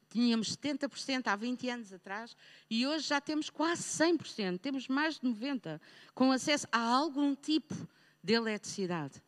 Tínhamos 0.10 0.56
70% 0.58 1.28
há 1.28 1.36
20 1.36 1.70
anos 1.70 1.94
atrás 1.94 2.36
e 2.70 2.86
hoje 2.88 3.08
já 3.08 3.22
temos 3.22 3.50
quase 3.50 3.84
100%, 3.84 4.60
temos 4.60 4.88
mais 4.88 5.20
de 5.20 5.28
90% 5.28 5.80
com 6.16 6.32
acesso 6.32 6.68
a 6.72 6.80
algum 6.80 7.36
tipo 7.36 7.76
de 8.24 8.34
eletricidade. 8.34 9.22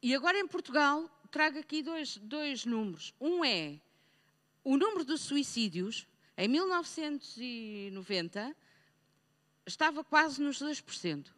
E 0.00 0.14
agora 0.14 0.38
em 0.38 0.46
Portugal, 0.46 1.10
trago 1.30 1.58
aqui 1.58 1.82
dois, 1.82 2.16
dois 2.18 2.64
números. 2.64 3.12
Um 3.20 3.44
é 3.44 3.78
o 4.64 4.76
número 4.76 5.04
de 5.04 5.16
suicídios, 5.16 6.04
em 6.36 6.48
1990, 6.48 8.56
estava 9.66 10.02
quase 10.04 10.42
nos 10.42 10.58
2%, 10.58 11.28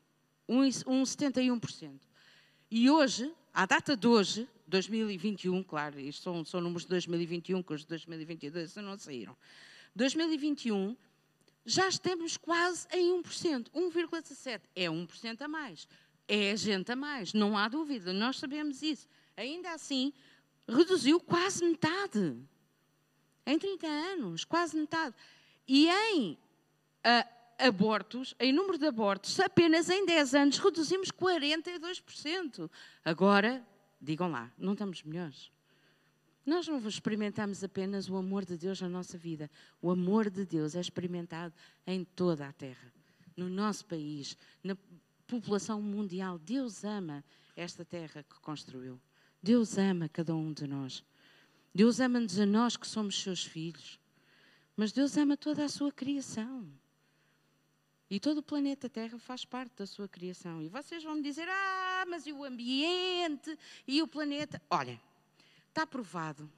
um, 0.49 0.63
um 0.63 1.03
71%. 1.03 2.01
E 2.71 2.89
hoje, 2.91 3.31
à 3.53 3.67
data 3.67 3.95
de 3.97 4.07
hoje, 4.07 4.49
2021, 4.67 5.63
claro, 5.63 6.01
isto 6.01 6.23
são, 6.23 6.43
são 6.45 6.61
números 6.61 6.83
de 6.83 6.89
2021, 6.89 7.63
que 7.63 7.73
os 7.73 7.83
de 7.83 7.89
2022 7.89 8.75
não 8.77 8.99
saíram. 8.99 9.37
2021, 9.95 10.97
já 11.65 11.89
estamos 11.89 12.37
quase 12.37 12.87
em 12.93 13.23
1%, 13.23 13.71
1,17%. 13.71 14.61
É 14.75 14.87
1% 14.87 15.41
a 15.41 15.49
mais. 15.49 15.87
É 16.27 16.57
gente 16.57 16.91
a 16.93 16.97
mais, 16.97 17.33
não 17.33 17.57
há 17.59 17.69
dúvida, 17.69 18.13
nós 18.13 18.39
sabemos 18.39 18.83
isso 18.83 19.09
ainda 19.37 19.73
assim, 19.73 20.13
reduziu 20.69 21.21
quase 21.21 21.65
metade. 21.65 22.37
Em 23.47 23.59
30 23.59 23.87
anos, 23.87 24.45
quase 24.45 24.77
metade. 24.77 25.15
E 25.67 25.89
em 25.89 26.33
uh, 26.33 27.41
abortos, 27.59 28.35
em 28.39 28.53
número 28.53 28.79
de 28.79 28.87
abortos, 28.87 29.39
apenas 29.41 29.89
em 29.89 30.05
10 30.05 30.35
anos 30.35 30.59
reduzimos 30.59 31.11
42%. 31.11 32.71
Agora, 33.05 33.67
digam 34.01 34.31
lá, 34.31 34.53
não 34.59 34.73
estamos 34.73 35.03
melhores? 35.03 35.51
Nós 36.45 36.67
não 36.67 36.79
experimentamos 36.89 37.63
apenas 37.63 38.09
o 38.09 38.17
amor 38.17 38.45
de 38.45 38.57
Deus 38.57 38.81
na 38.81 38.89
nossa 38.89 39.19
vida. 39.19 39.51
O 39.81 39.91
amor 39.91 40.31
de 40.31 40.47
Deus 40.47 40.75
é 40.75 40.81
experimentado 40.81 41.55
em 41.87 42.03
toda 42.03 42.49
a 42.49 42.53
terra, 42.53 42.93
no 43.37 43.49
nosso 43.49 43.85
país, 43.87 44.37
na 44.65 44.77
população 45.27 45.81
mundial. 45.83 46.39
Deus 46.39 46.83
ama 46.83 47.23
esta 47.55 47.85
terra 47.85 48.23
que 48.23 48.41
construiu. 48.41 49.01
Deus 49.43 49.79
ama 49.79 50.09
cada 50.09 50.35
um 50.35 50.53
de 50.53 50.67
nós. 50.67 51.05
Deus 51.75 52.01
ama-nos 52.01 52.39
a 52.39 52.47
nós 52.47 52.77
que 52.77 52.87
somos 52.87 53.21
seus 53.21 53.45
filhos. 53.45 53.99
Mas 54.77 54.93
Deus 54.93 55.17
ama 55.17 55.37
toda 55.37 55.65
a 55.65 55.69
sua 55.69 55.93
criação. 55.93 56.67
E 58.11 58.19
todo 58.19 58.39
o 58.39 58.43
planeta 58.43 58.89
Terra 58.89 59.19
faz 59.19 59.45
parte 59.45 59.77
da 59.77 59.87
sua 59.87 60.09
criação. 60.09 60.61
E 60.61 60.69
vocês 60.69 61.03
vão 61.05 61.15
me 61.15 61.23
dizer: 61.23 61.49
ah, 61.49 62.05
mas 62.09 62.27
e 62.27 62.33
o 62.33 62.45
ambiente 62.45 63.57
e 63.87 64.03
o 64.03 64.09
planeta? 64.09 64.61
Olha, 64.69 65.01
está 65.69 65.87
provado. 65.87 66.51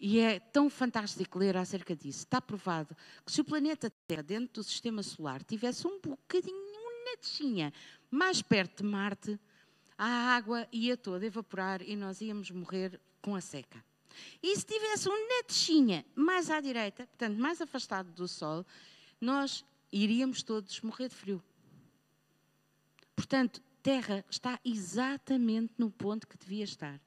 E 0.00 0.18
é 0.18 0.40
tão 0.40 0.68
fantástico 0.68 1.38
ler 1.38 1.56
acerca 1.56 1.94
disso. 1.94 2.20
Está 2.20 2.40
provado 2.40 2.96
que 3.24 3.30
se 3.30 3.40
o 3.40 3.44
planeta 3.44 3.88
Terra, 4.08 4.22
dentro 4.22 4.54
do 4.54 4.64
sistema 4.64 5.00
solar, 5.00 5.44
tivesse 5.44 5.86
um 5.86 6.00
bocadinho, 6.00 6.56
uma 6.56 7.04
netinha 7.12 7.72
mais 8.10 8.42
perto 8.42 8.82
de 8.82 8.88
Marte, 8.88 9.38
a 9.96 10.34
água 10.34 10.66
ia 10.72 10.96
toda 10.96 11.26
evaporar 11.26 11.82
e 11.82 11.96
nós 11.96 12.20
íamos 12.20 12.50
morrer 12.50 13.00
com 13.20 13.34
a 13.34 13.40
seca. 13.40 13.82
E 14.42 14.56
se 14.56 14.64
tivesse 14.64 15.08
um 15.08 15.28
netchinha 15.28 16.04
mais 16.14 16.50
à 16.50 16.60
direita, 16.60 17.06
portanto, 17.06 17.38
mais 17.38 17.60
afastado 17.60 18.10
do 18.12 18.28
sol, 18.28 18.64
nós 19.20 19.64
iríamos 19.90 20.42
todos 20.42 20.80
morrer 20.80 21.08
de 21.08 21.14
frio. 21.14 21.42
Portanto, 23.14 23.62
Terra 23.82 24.24
está 24.30 24.60
exatamente 24.64 25.74
no 25.76 25.90
ponto 25.90 26.26
que 26.26 26.38
devia 26.38 26.62
estar. 26.62 27.00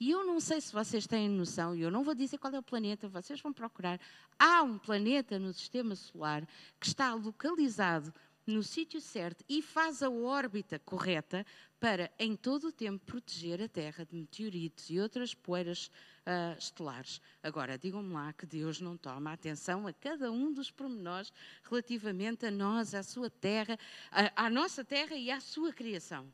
E 0.00 0.10
eu 0.10 0.24
não 0.24 0.40
sei 0.40 0.60
se 0.60 0.72
vocês 0.72 1.06
têm 1.06 1.28
noção, 1.28 1.76
e 1.76 1.82
eu 1.82 1.90
não 1.90 2.02
vou 2.02 2.14
dizer 2.14 2.38
qual 2.38 2.52
é 2.54 2.58
o 2.58 2.62
planeta, 2.62 3.06
vocês 3.06 3.40
vão 3.40 3.52
procurar. 3.52 4.00
Há 4.38 4.62
um 4.62 4.78
planeta 4.78 5.38
no 5.38 5.52
sistema 5.52 5.94
solar 5.94 6.46
que 6.80 6.86
está 6.86 7.12
localizado 7.14 8.12
no 8.46 8.62
sítio 8.62 9.00
certo 9.00 9.44
e 9.48 9.62
faz 9.62 10.02
a 10.02 10.10
órbita 10.10 10.78
correta 10.78 11.46
para, 11.78 12.10
em 12.18 12.36
todo 12.36 12.68
o 12.68 12.72
tempo, 12.72 13.04
proteger 13.04 13.60
a 13.60 13.68
Terra 13.68 14.04
de 14.04 14.14
meteoritos 14.14 14.90
e 14.90 15.00
outras 15.00 15.34
poeiras 15.34 15.90
uh, 16.26 16.56
estelares. 16.58 17.20
Agora, 17.42 17.78
digam-me 17.78 18.12
lá 18.12 18.32
que 18.32 18.46
Deus 18.46 18.80
não 18.80 18.96
toma 18.96 19.32
atenção 19.32 19.86
a 19.86 19.92
cada 19.92 20.30
um 20.30 20.52
dos 20.52 20.70
pormenores 20.70 21.32
relativamente 21.64 22.46
a 22.46 22.50
nós, 22.50 22.94
à 22.94 23.02
sua 23.02 23.30
Terra, 23.30 23.78
à, 24.10 24.46
à 24.46 24.50
nossa 24.50 24.84
Terra 24.84 25.16
e 25.16 25.30
à 25.30 25.40
sua 25.40 25.72
criação. 25.72 26.32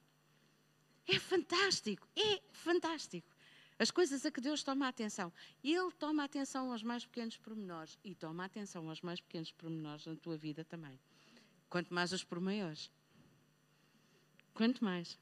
É 1.06 1.18
fantástico, 1.18 2.06
é 2.14 2.42
fantástico. 2.52 3.34
As 3.78 3.90
coisas 3.90 4.26
a 4.26 4.30
que 4.30 4.40
Deus 4.40 4.62
toma 4.62 4.88
atenção. 4.88 5.32
Ele 5.62 5.90
toma 5.92 6.24
atenção 6.24 6.72
aos 6.72 6.82
mais 6.82 7.06
pequenos 7.06 7.36
pormenores 7.36 7.96
e 8.04 8.14
toma 8.14 8.44
atenção 8.44 8.88
aos 8.88 9.00
mais 9.00 9.20
pequenos 9.20 9.52
pormenores 9.52 10.04
na 10.04 10.16
tua 10.16 10.36
vida 10.36 10.64
também. 10.64 10.98
Quanto 11.68 11.92
mais 11.92 12.12
os 12.12 12.24
por 12.24 12.40
maiores. 12.40 12.90
Quanto 14.54 14.84
mais. 14.84 15.18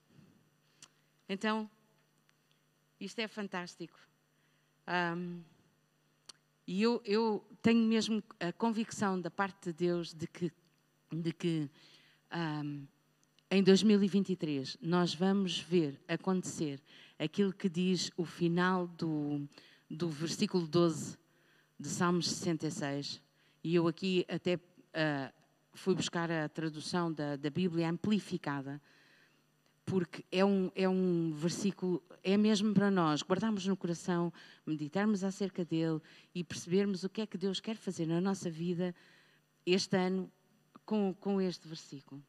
Então, 1.28 1.68
isto 3.00 3.18
é 3.18 3.28
fantástico. 3.28 3.98
Um, 4.88 5.42
e 6.66 6.82
eu, 6.82 7.02
eu, 7.04 7.44
tenho 7.60 7.84
mesmo 7.86 8.22
a 8.40 8.52
convicção 8.52 9.20
da 9.20 9.30
parte 9.30 9.66
de 9.66 9.72
Deus 9.72 10.14
de 10.14 10.26
que, 10.26 10.52
de 11.12 11.32
que 11.32 11.70
um, 12.32 12.86
em 13.50 13.62
2023 13.62 14.76
nós 14.80 15.14
vamos 15.14 15.60
ver 15.60 16.00
acontecer 16.08 16.80
aquilo 17.18 17.52
que 17.52 17.68
diz 17.68 18.10
o 18.16 18.24
final 18.24 18.86
do, 18.86 19.48
do 19.90 20.08
versículo 20.08 20.66
12 20.66 21.16
de 21.78 21.88
Salmos 21.88 22.28
66. 22.28 23.20
E 23.62 23.74
eu 23.74 23.86
aqui 23.86 24.24
até 24.28 24.56
uh, 24.56 25.32
fui 25.76 25.94
buscar 25.94 26.30
a 26.30 26.48
tradução 26.48 27.12
da, 27.12 27.36
da 27.36 27.50
Bíblia 27.50 27.88
amplificada, 27.88 28.80
porque 29.84 30.24
é 30.32 30.44
um, 30.44 30.70
é 30.74 30.88
um 30.88 31.32
versículo, 31.32 32.02
é 32.24 32.36
mesmo 32.36 32.74
para 32.74 32.90
nós 32.90 33.22
guardarmos 33.22 33.66
no 33.66 33.76
coração, 33.76 34.32
meditarmos 34.66 35.22
acerca 35.22 35.64
dele 35.64 36.00
e 36.34 36.42
percebermos 36.42 37.04
o 37.04 37.08
que 37.08 37.20
é 37.20 37.26
que 37.26 37.38
Deus 37.38 37.60
quer 37.60 37.76
fazer 37.76 38.06
na 38.06 38.20
nossa 38.20 38.50
vida 38.50 38.94
este 39.64 39.96
ano 39.96 40.30
com, 40.84 41.14
com 41.14 41.40
este 41.40 41.68
versículo. 41.68 42.22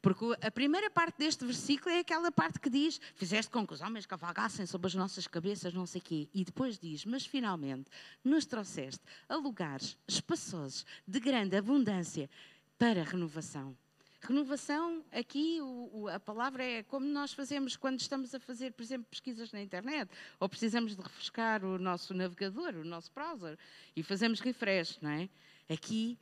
Porque 0.00 0.24
a 0.40 0.50
primeira 0.52 0.88
parte 0.88 1.18
deste 1.18 1.44
versículo 1.44 1.90
é 1.92 1.98
aquela 1.98 2.30
parte 2.30 2.60
que 2.60 2.70
diz: 2.70 3.00
Fizeste 3.16 3.50
com 3.50 3.66
que 3.66 3.74
os 3.74 3.80
homens 3.80 4.06
cavalgassem 4.06 4.64
sobre 4.64 4.86
as 4.86 4.94
nossas 4.94 5.26
cabeças, 5.26 5.74
não 5.74 5.84
sei 5.84 6.00
quê. 6.00 6.28
E 6.32 6.44
depois 6.44 6.78
diz: 6.78 7.04
Mas 7.04 7.26
finalmente 7.26 7.90
nos 8.22 8.46
trouxeste 8.46 9.00
a 9.28 9.34
lugares 9.34 9.98
espaçosos, 10.06 10.86
de 11.08 11.18
grande 11.18 11.56
abundância, 11.56 12.30
para 12.78 13.02
renovação. 13.02 13.76
Renovação, 14.20 15.04
aqui 15.12 15.60
o, 15.60 15.90
o, 15.92 16.08
a 16.08 16.18
palavra 16.18 16.64
é 16.64 16.82
como 16.82 17.06
nós 17.06 17.32
fazemos 17.32 17.76
quando 17.76 18.00
estamos 18.00 18.34
a 18.34 18.40
fazer, 18.40 18.72
por 18.72 18.82
exemplo, 18.82 19.06
pesquisas 19.10 19.52
na 19.52 19.60
internet, 19.60 20.10
ou 20.40 20.48
precisamos 20.48 20.96
de 20.96 21.02
refrescar 21.02 21.64
o 21.64 21.78
nosso 21.78 22.12
navegador, 22.12 22.74
o 22.74 22.84
nosso 22.84 23.12
browser, 23.14 23.56
e 23.94 24.02
fazemos 24.02 24.40
refresh, 24.40 24.98
não 25.00 25.10
é? 25.10 25.28
Aqui 25.68 26.18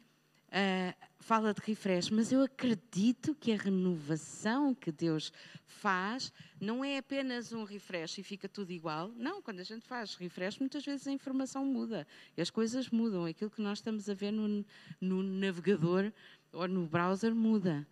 uh, 0.48 1.06
fala 1.18 1.54
de 1.54 1.60
refresh, 1.62 2.10
mas 2.10 2.30
eu 2.30 2.42
acredito 2.42 3.34
que 3.34 3.52
a 3.52 3.56
renovação 3.56 4.74
que 4.74 4.92
Deus 4.92 5.32
faz 5.64 6.32
não 6.60 6.84
é 6.84 6.98
apenas 6.98 7.52
um 7.52 7.64
refresh 7.64 8.18
e 8.18 8.22
fica 8.22 8.48
tudo 8.48 8.70
igual. 8.70 9.12
Não, 9.16 9.40
quando 9.40 9.60
a 9.60 9.64
gente 9.64 9.86
faz 9.86 10.14
refresh, 10.14 10.58
muitas 10.58 10.84
vezes 10.84 11.06
a 11.06 11.12
informação 11.12 11.64
muda, 11.64 12.06
as 12.36 12.50
coisas 12.50 12.90
mudam. 12.90 13.24
Aquilo 13.24 13.50
que 13.50 13.62
nós 13.62 13.78
estamos 13.78 14.08
a 14.10 14.14
ver 14.14 14.30
no, 14.30 14.64
no 15.00 15.22
navegador 15.22 16.12
ou 16.54 16.68
no 16.68 16.86
browser 16.86 17.34
muda. 17.34 17.86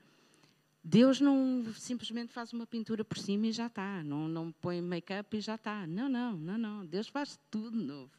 Deus 0.85 1.21
não 1.21 1.65
simplesmente 1.75 2.33
faz 2.33 2.53
uma 2.53 2.67
pintura 2.67 3.05
por 3.05 3.19
cima 3.19 3.47
e 3.47 3.53
já 3.53 3.67
está. 3.67 4.03
Não, 4.03 4.27
não 4.27 4.51
põe 4.51 4.81
make-up 4.81 5.37
e 5.37 5.41
já 5.41 5.55
está. 5.55 5.87
Não, 5.87 6.09
não, 6.09 6.33
não, 6.37 6.59
não. 6.59 6.87
Deus 6.87 7.07
faz 7.07 7.39
tudo 7.51 7.77
novo. 7.77 8.11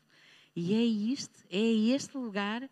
E 0.56 0.74
é 0.74 0.84
isto, 0.84 1.44
é 1.50 1.60
este 1.60 2.18
lugar 2.18 2.70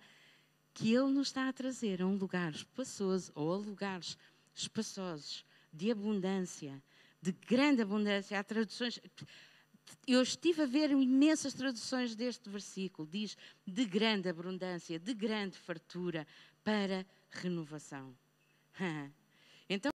que 0.74 0.94
Ele 0.94 1.12
nos 1.12 1.28
está 1.28 1.50
a 1.50 1.54
trazer, 1.54 2.02
a 2.02 2.08
um 2.08 2.16
lugar 2.16 2.52
espaçoso, 2.52 3.32
ou 3.36 3.54
a 3.54 3.58
lugares 3.58 4.18
espaçosos, 4.54 5.44
de 5.74 5.92
abundância, 5.92 6.82
de 7.22 7.32
grande 7.32 7.82
abundância. 7.82 8.40
Há 8.40 8.44
traduções. 8.44 9.00
Eu 10.08 10.22
estive 10.22 10.64
a 10.64 10.66
ver 10.66 10.92
imensas 10.92 11.54
traduções 11.54 12.16
deste 12.16 12.50
versículo. 12.50 13.08
Diz 13.08 13.38
de 13.66 13.86
grande 13.86 14.30
abundância, 14.30 15.00
de 15.00 15.14
grande 15.14 15.58
fartura, 15.58 16.28
para 16.64 17.06
renovação. 17.30 18.16
Então, 19.74 19.90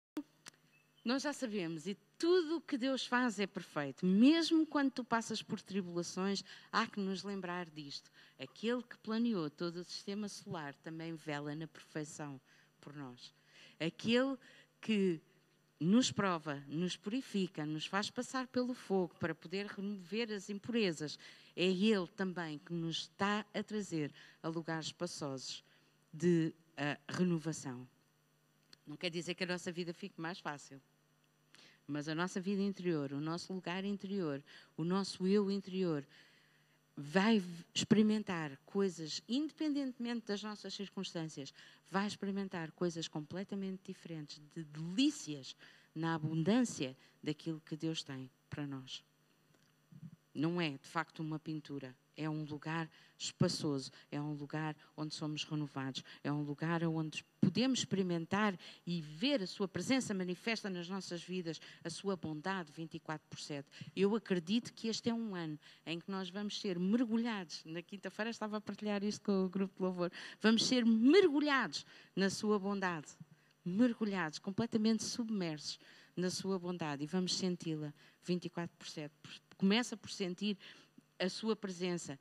nós 1.05 1.23
já 1.23 1.33
sabemos, 1.33 1.89
e 1.89 1.97
tudo 2.17 2.59
o 2.59 2.61
que 2.61 2.79
Deus 2.79 3.05
faz 3.05 3.41
é 3.41 3.47
perfeito. 3.47 4.07
Mesmo 4.07 4.65
quando 4.65 4.91
tu 4.93 5.05
passas 5.05 5.43
por 5.43 5.61
tribulações, 5.61 6.45
há 6.73 6.87
que 6.87 7.01
nos 7.01 7.25
lembrar 7.25 7.69
disto. 7.69 8.11
Aquele 8.39 8.83
que 8.83 8.97
planeou 8.99 9.51
todo 9.51 9.79
o 9.79 9.85
sistema 9.85 10.29
solar 10.29 10.75
também 10.77 11.15
vela 11.15 11.55
na 11.55 11.67
perfeição 11.67 12.41
por 12.81 12.95
nós. 12.95 13.35
Aquele 13.81 14.39
que 14.81 15.21
nos 15.79 16.13
prova, 16.13 16.63
nos 16.69 16.97
purifica, 16.97 17.67
nos 17.67 17.87
faz 17.87 18.11
passar 18.11 18.47
pelo 18.47 18.75
fogo 18.75 19.15
para 19.19 19.35
poder 19.35 19.67
remover 19.67 20.33
as 20.33 20.49
impurezas, 20.49 21.19
é 21.57 21.65
Ele 21.65 22.07
também 22.17 22.59
que 22.59 22.73
nos 22.73 23.01
está 23.03 23.45
a 23.53 23.63
trazer 23.63 24.13
a 24.43 24.49
lugares 24.49 24.87
espaçosos 24.87 25.65
de 26.13 26.55
uh, 26.73 27.13
renovação. 27.13 27.87
Não 28.87 28.97
quer 28.97 29.11
dizer 29.11 29.35
que 29.35 29.45
a 29.45 29.47
nossa 29.47 29.73
vida 29.73 29.93
fique 29.93 30.21
mais 30.21 30.39
fácil, 30.39 30.81
mas 31.87 32.09
a 32.09 32.15
nossa 32.15 32.41
vida 32.41 32.63
interior, 32.63 33.13
o 33.13 33.21
nosso 33.21 33.53
lugar 33.53 33.85
interior, 33.85 34.43
o 34.77 34.85
nosso 34.85 35.27
eu 35.27 35.51
interior, 35.51 36.07
vai 36.97 37.43
experimentar 37.75 38.57
coisas, 38.65 39.21
independentemente 39.29 40.27
das 40.27 40.43
nossas 40.43 40.75
circunstâncias, 40.75 41.53
vai 41.91 42.07
experimentar 42.07 42.71
coisas 42.73 43.09
completamente 43.09 43.81
diferentes, 43.85 44.41
de 44.55 44.65
delícias 44.65 45.57
na 45.95 46.15
abundância 46.15 46.97
daquilo 47.23 47.61
que 47.61 47.77
Deus 47.77 48.03
tem 48.03 48.31
para 48.49 48.67
nós. 48.67 49.03
Não 50.35 50.61
é, 50.61 50.71
de 50.71 50.89
facto, 50.89 51.21
uma 51.21 51.39
pintura, 51.39 51.95
é 52.17 52.29
um 52.29 52.45
lugar 52.45 52.89
espaçoso, 53.17 53.91
é 54.11 54.21
um 54.21 54.35
lugar 54.35 54.77
onde 54.97 55.15
somos 55.15 55.45
renovados, 55.45 56.03
é 56.23 56.33
um 56.33 56.43
lugar 56.43 56.83
onde 56.85 57.25
podemos 57.41 57.81
experimentar 57.81 58.59
e 58.87 59.01
ver 59.01 59.43
a 59.43 59.47
Sua 59.47 59.69
presença 59.69 60.13
manifesta 60.13 60.69
nas 60.69 60.89
nossas 60.89 61.23
vidas, 61.23 61.61
a 61.83 61.91
Sua 61.91 62.17
bondade 62.17 62.73
24 62.73 63.27
por 63.29 63.39
7. 63.39 63.69
Eu 63.95 64.15
acredito 64.15 64.73
que 64.73 64.89
este 64.89 65.09
é 65.09 65.15
um 65.15 65.35
ano 65.35 65.59
em 65.87 66.01
que 66.01 66.11
nós 66.11 66.29
vamos 66.29 66.61
ser 66.61 66.79
mergulhados. 66.79 67.63
Na 67.65 67.83
quinta-feira 67.83 68.31
estava 68.31 68.57
a 68.57 68.61
partilhar 68.61 69.03
isto 69.05 69.23
com 69.23 69.45
o 69.45 69.49
grupo 69.49 69.77
de 69.77 69.83
louvor. 69.83 70.11
Vamos 70.41 70.67
ser 70.67 70.85
mergulhados 70.85 71.85
na 72.17 72.31
Sua 72.31 72.59
bondade, 72.59 73.09
mergulhados, 73.65 74.39
completamente 74.39 75.05
submersos 75.05 75.79
na 76.17 76.31
Sua 76.31 76.59
bondade 76.59 77.03
e 77.03 77.07
vamos 77.07 77.35
senti-la 77.35 77.93
24 78.25 78.77
por 78.77 78.89
7. 78.89 79.13
Começa 79.65 79.97
por 79.97 80.11
sentir 80.11 80.59
a 81.19 81.27
Sua 81.27 81.57
presença 81.57 82.21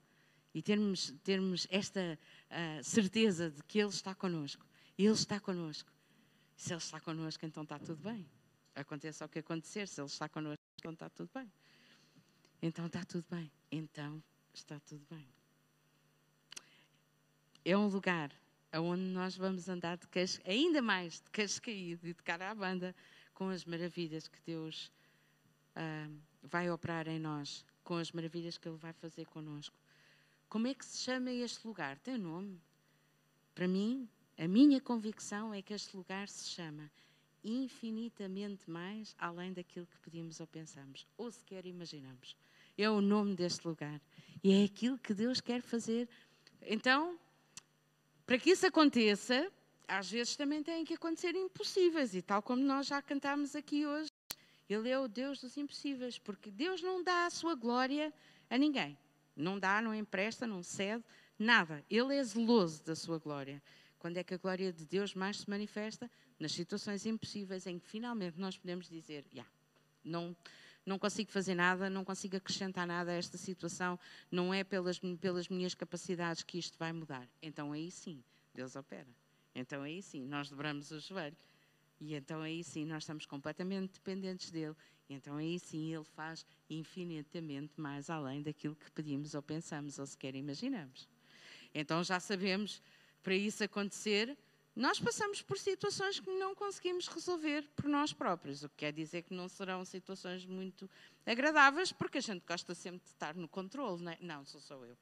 e 0.54 0.62
termos, 0.62 1.14
termos 1.26 1.68
esta 1.70 2.18
uh, 2.50 2.82
certeza 2.82 3.52
de 3.52 3.62
que 3.64 3.80
Ele 3.80 3.90
está 3.90 4.16
connosco. 4.16 4.66
Ele 4.98 5.10
está 5.10 5.42
connosco. 5.42 5.92
Se 6.56 6.72
Ele 6.72 6.78
está 6.78 7.02
connosco, 7.02 7.46
então 7.46 7.64
está 7.64 7.78
tudo 7.78 8.02
bem. 8.02 8.26
Aconteça 8.74 9.26
o 9.26 9.28
que 9.28 9.40
acontecer, 9.40 9.90
se 9.90 10.00
Ele 10.00 10.08
está 10.08 10.30
connosco, 10.30 10.64
então 10.78 10.94
está 10.94 11.10
tudo 11.10 11.30
bem. 11.34 11.52
Então 12.62 12.86
está 12.86 13.04
tudo 13.04 13.26
bem. 13.30 13.52
Então 13.70 14.24
está 14.54 14.80
tudo 14.80 15.06
bem. 15.10 15.28
É 17.66 17.78
um 17.78 17.88
lugar 17.88 18.32
onde 18.74 19.04
nós 19.04 19.36
vamos 19.36 19.68
andar 19.68 19.98
de 19.98 20.08
queixo, 20.08 20.40
ainda 20.46 20.82
mais 20.82 21.16
de 21.16 21.30
queixo 21.30 21.62
caído 21.62 22.08
e 22.08 22.14
de 22.14 22.24
cara 22.24 22.52
à 22.52 22.56
banda 22.56 22.96
com 23.34 23.50
as 23.50 23.66
maravilhas 23.66 24.30
que 24.30 24.40
Deus 24.46 24.90
uh, 25.76 26.18
vai 26.42 26.70
operar 26.70 27.08
em 27.08 27.20
nós, 27.20 27.66
com 27.84 27.96
as 27.96 28.12
maravilhas 28.12 28.58
que 28.58 28.68
Ele 28.68 28.78
vai 28.78 28.94
fazer 28.94 29.26
conosco. 29.26 29.76
Como 30.50 30.68
é 30.68 30.74
que 30.74 30.86
se 30.86 31.00
chama 31.00 31.32
este 31.32 31.66
lugar? 31.68 31.98
Tem 32.00 32.18
nome? 32.18 32.62
Para 33.56 33.68
mim, 33.68 34.08
a 34.38 34.48
minha 34.48 34.80
convicção 34.82 35.54
é 35.54 35.62
que 35.62 35.74
este 35.74 35.96
lugar 35.96 36.28
se 36.28 36.50
chama 36.50 36.90
infinitamente 37.44 38.70
mais 38.70 39.16
além 39.20 39.52
daquilo 39.52 39.86
que 39.86 39.98
pedimos 40.00 40.40
ou 40.40 40.48
pensamos, 40.48 41.06
ou 41.18 41.30
sequer 41.30 41.66
imaginamos. 41.66 42.36
É 42.78 42.90
o 42.90 43.02
nome 43.02 43.36
deste 43.36 43.68
lugar. 43.68 44.02
E 44.44 44.52
é 44.52 44.64
aquilo 44.64 44.98
que 44.98 45.14
Deus 45.14 45.42
quer 45.42 45.62
fazer. 45.62 46.08
Então, 46.62 47.20
para 48.26 48.40
que 48.40 48.52
isso 48.52 48.66
aconteça, 48.66 49.52
às 49.88 50.10
vezes 50.10 50.36
também 50.36 50.64
têm 50.64 50.86
que 50.86 50.94
acontecer 50.94 51.36
impossíveis, 51.36 52.16
e 52.16 52.22
tal 52.22 52.42
como 52.42 52.64
nós 52.64 52.88
já 52.88 53.02
cantámos 53.02 53.56
aqui 53.56 53.86
hoje, 53.86 54.10
Ele 54.70 54.90
é 54.90 55.00
o 55.00 55.08
Deus 55.08 55.42
dos 55.42 55.58
impossíveis, 55.58 56.18
porque 56.18 56.50
Deus 56.50 56.82
não 56.82 57.04
dá 57.04 57.26
a 57.26 57.30
sua 57.30 57.56
glória 57.56 58.14
a 58.50 58.58
ninguém. 58.58 58.98
Não 59.36 59.60
dá, 59.60 59.82
não 59.82 59.94
empresta, 59.94 60.46
não 60.46 60.62
cede, 60.62 61.04
nada. 61.38 61.84
Ele 61.90 62.16
é 62.16 62.24
zeloso 62.24 62.84
da 62.84 62.96
sua 62.96 63.18
glória. 63.18 63.62
Quando 64.00 64.18
é 64.18 64.24
que 64.24 64.34
a 64.34 64.38
glória 64.38 64.72
de 64.72 64.86
Deus 64.86 65.14
mais 65.14 65.40
se 65.40 65.50
manifesta? 65.50 66.10
Nas 66.40 66.52
situações 66.52 67.06
impossíveis 67.06 67.66
em 67.66 67.80
que 67.80 67.88
finalmente 67.88 68.40
nós 68.40 68.58
podemos 68.58 68.90
dizer: 68.90 69.26
yeah, 69.34 69.50
não, 70.04 70.36
não 70.86 71.00
consigo 71.00 71.32
fazer 71.32 71.56
nada, 71.56 71.90
não 71.90 72.04
consigo 72.04 72.36
acrescentar 72.36 72.86
nada 72.86 73.12
a 73.12 73.16
esta 73.16 73.38
situação, 73.38 73.98
não 74.30 74.54
é 74.54 74.64
pelas, 74.64 75.00
pelas 75.20 75.48
minhas 75.48 75.74
capacidades 75.74 76.44
que 76.44 76.58
isto 76.58 76.78
vai 76.78 76.92
mudar. 76.92 77.28
Então 77.42 77.72
aí 77.72 77.90
sim, 77.90 78.22
Deus 78.54 78.76
opera. 78.76 79.08
Então 79.56 79.84
aí 79.84 80.02
sim, 80.02 80.26
nós 80.26 80.50
dobramos 80.50 80.92
o 80.92 81.00
joelho. 81.00 81.38
E 82.06 82.16
então 82.16 82.42
aí 82.42 82.64
sim, 82.64 82.86
nós 82.86 83.04
estamos 83.04 83.26
completamente 83.26 83.94
dependentes 83.94 84.52
dele. 84.52 84.76
E 85.10 85.14
então 85.14 85.38
aí 85.38 85.58
sim, 85.58 85.94
ele 85.94 86.04
faz 86.04 86.46
infinitamente 86.70 87.80
mais 87.80 88.10
além 88.10 88.42
daquilo 88.42 88.76
que 88.76 88.92
pedimos 88.92 89.34
ou 89.34 89.42
pensamos 89.42 89.98
ou 90.00 90.06
sequer 90.06 90.36
imaginamos. 90.36 91.08
Então 91.74 92.04
já 92.04 92.20
sabemos, 92.20 92.82
para 93.24 93.34
isso 93.34 93.64
acontecer, 93.64 94.38
nós 94.76 95.00
passamos 95.00 95.42
por 95.42 95.58
situações 95.58 96.20
que 96.20 96.30
não 96.30 96.54
conseguimos 96.54 97.08
resolver 97.08 97.64
por 97.74 97.86
nós 97.86 98.12
próprios, 98.12 98.64
o 98.64 98.70
que 98.70 98.78
quer 98.78 98.92
dizer 98.92 99.22
que 99.22 99.34
não 99.34 99.48
serão 99.48 99.86
situações 99.86 100.46
muito 100.46 100.90
agradáveis, 101.26 101.94
porque 101.94 102.18
a 102.18 102.22
gente 102.22 102.44
gosta 102.46 102.76
sempre 102.76 103.00
de 103.00 103.08
estar 103.08 103.34
no 103.34 103.48
controle, 103.48 104.04
não 104.04 104.12
é? 104.12 104.18
Não, 104.20 104.44
sou 104.44 104.60
só 104.60 104.76
eu. 104.84 104.98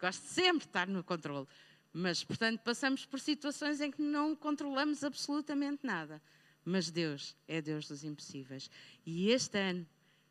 Gosto 0.00 0.22
sempre 0.22 0.60
de 0.60 0.66
estar 0.66 0.86
no 0.86 1.04
controle. 1.04 1.46
Mas, 1.92 2.24
portanto, 2.24 2.60
passamos 2.60 3.04
por 3.04 3.20
situações 3.20 3.80
em 3.80 3.90
que 3.90 4.00
não 4.00 4.34
controlamos 4.34 5.04
absolutamente 5.04 5.84
nada. 5.84 6.22
Mas 6.68 6.90
Deus 6.90 7.36
é 7.46 7.62
Deus 7.62 7.86
dos 7.86 8.02
impossíveis. 8.02 8.68
E 9.06 9.30
este 9.30 9.56
ano, 9.56 9.86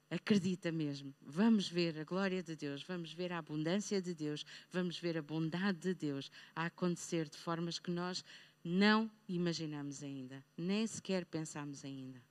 acredita 0.09 0.69
mesmo, 0.69 1.15
vamos 1.21 1.69
ver 1.69 1.97
a 1.97 2.03
glória 2.03 2.43
de 2.43 2.57
Deus, 2.57 2.83
vamos 2.83 3.13
ver 3.13 3.31
a 3.31 3.37
abundância 3.37 4.01
de 4.01 4.13
Deus, 4.13 4.45
vamos 4.69 4.99
ver 4.99 5.17
a 5.17 5.21
bondade 5.21 5.79
de 5.79 5.93
Deus 5.93 6.29
a 6.53 6.65
acontecer 6.65 7.29
de 7.29 7.37
formas 7.37 7.79
que 7.79 7.89
nós 7.89 8.23
não 8.63 9.09
imaginamos 9.29 10.03
ainda, 10.03 10.43
nem 10.57 10.85
sequer 10.85 11.25
pensamos 11.25 11.85
ainda. 11.85 12.21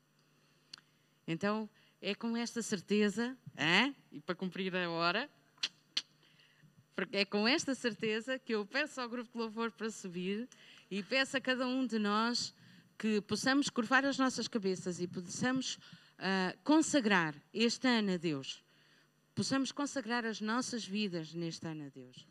Então, 1.27 1.69
é 2.01 2.15
com 2.15 2.37
esta 2.37 2.63
certeza, 2.63 3.37
hein? 3.57 3.97
e 4.13 4.21
para 4.21 4.35
cumprir 4.35 4.77
a 4.77 4.91
hora, 4.91 5.31
porque 6.95 7.17
é 7.17 7.25
com 7.25 7.49
esta 7.49 7.75
certeza 7.75 8.39
que 8.39 8.55
eu 8.55 8.67
peço 8.67 9.01
ao 9.01 9.09
grupo 9.09 9.33
de 9.33 9.39
louvor 9.39 9.73
para 9.73 9.91
subir 9.91 10.47
e 10.91 11.03
peço 11.03 11.39
a 11.39 11.41
cada 11.41 11.67
um 11.67 11.87
de 11.87 11.99
nós 11.99 12.55
que 12.99 13.21
possamos 13.21 13.69
curvar 13.69 14.05
as 14.05 14.19
nossas 14.19 14.49
cabeças 14.49 15.01
e 15.01 15.07
possamos 15.07 15.77
uh, 16.19 16.57
consagrar 16.63 17.35
este 17.53 17.87
ano 17.89 18.13
a 18.13 18.17
Deus. 18.17 18.63
Possamos 19.35 19.73
consagrar 19.73 20.25
as 20.25 20.41
nossas 20.41 20.87
vidas 20.87 21.35
neste 21.35 21.67
ano 21.67 21.87
a 21.87 21.89
Deus. 21.89 22.27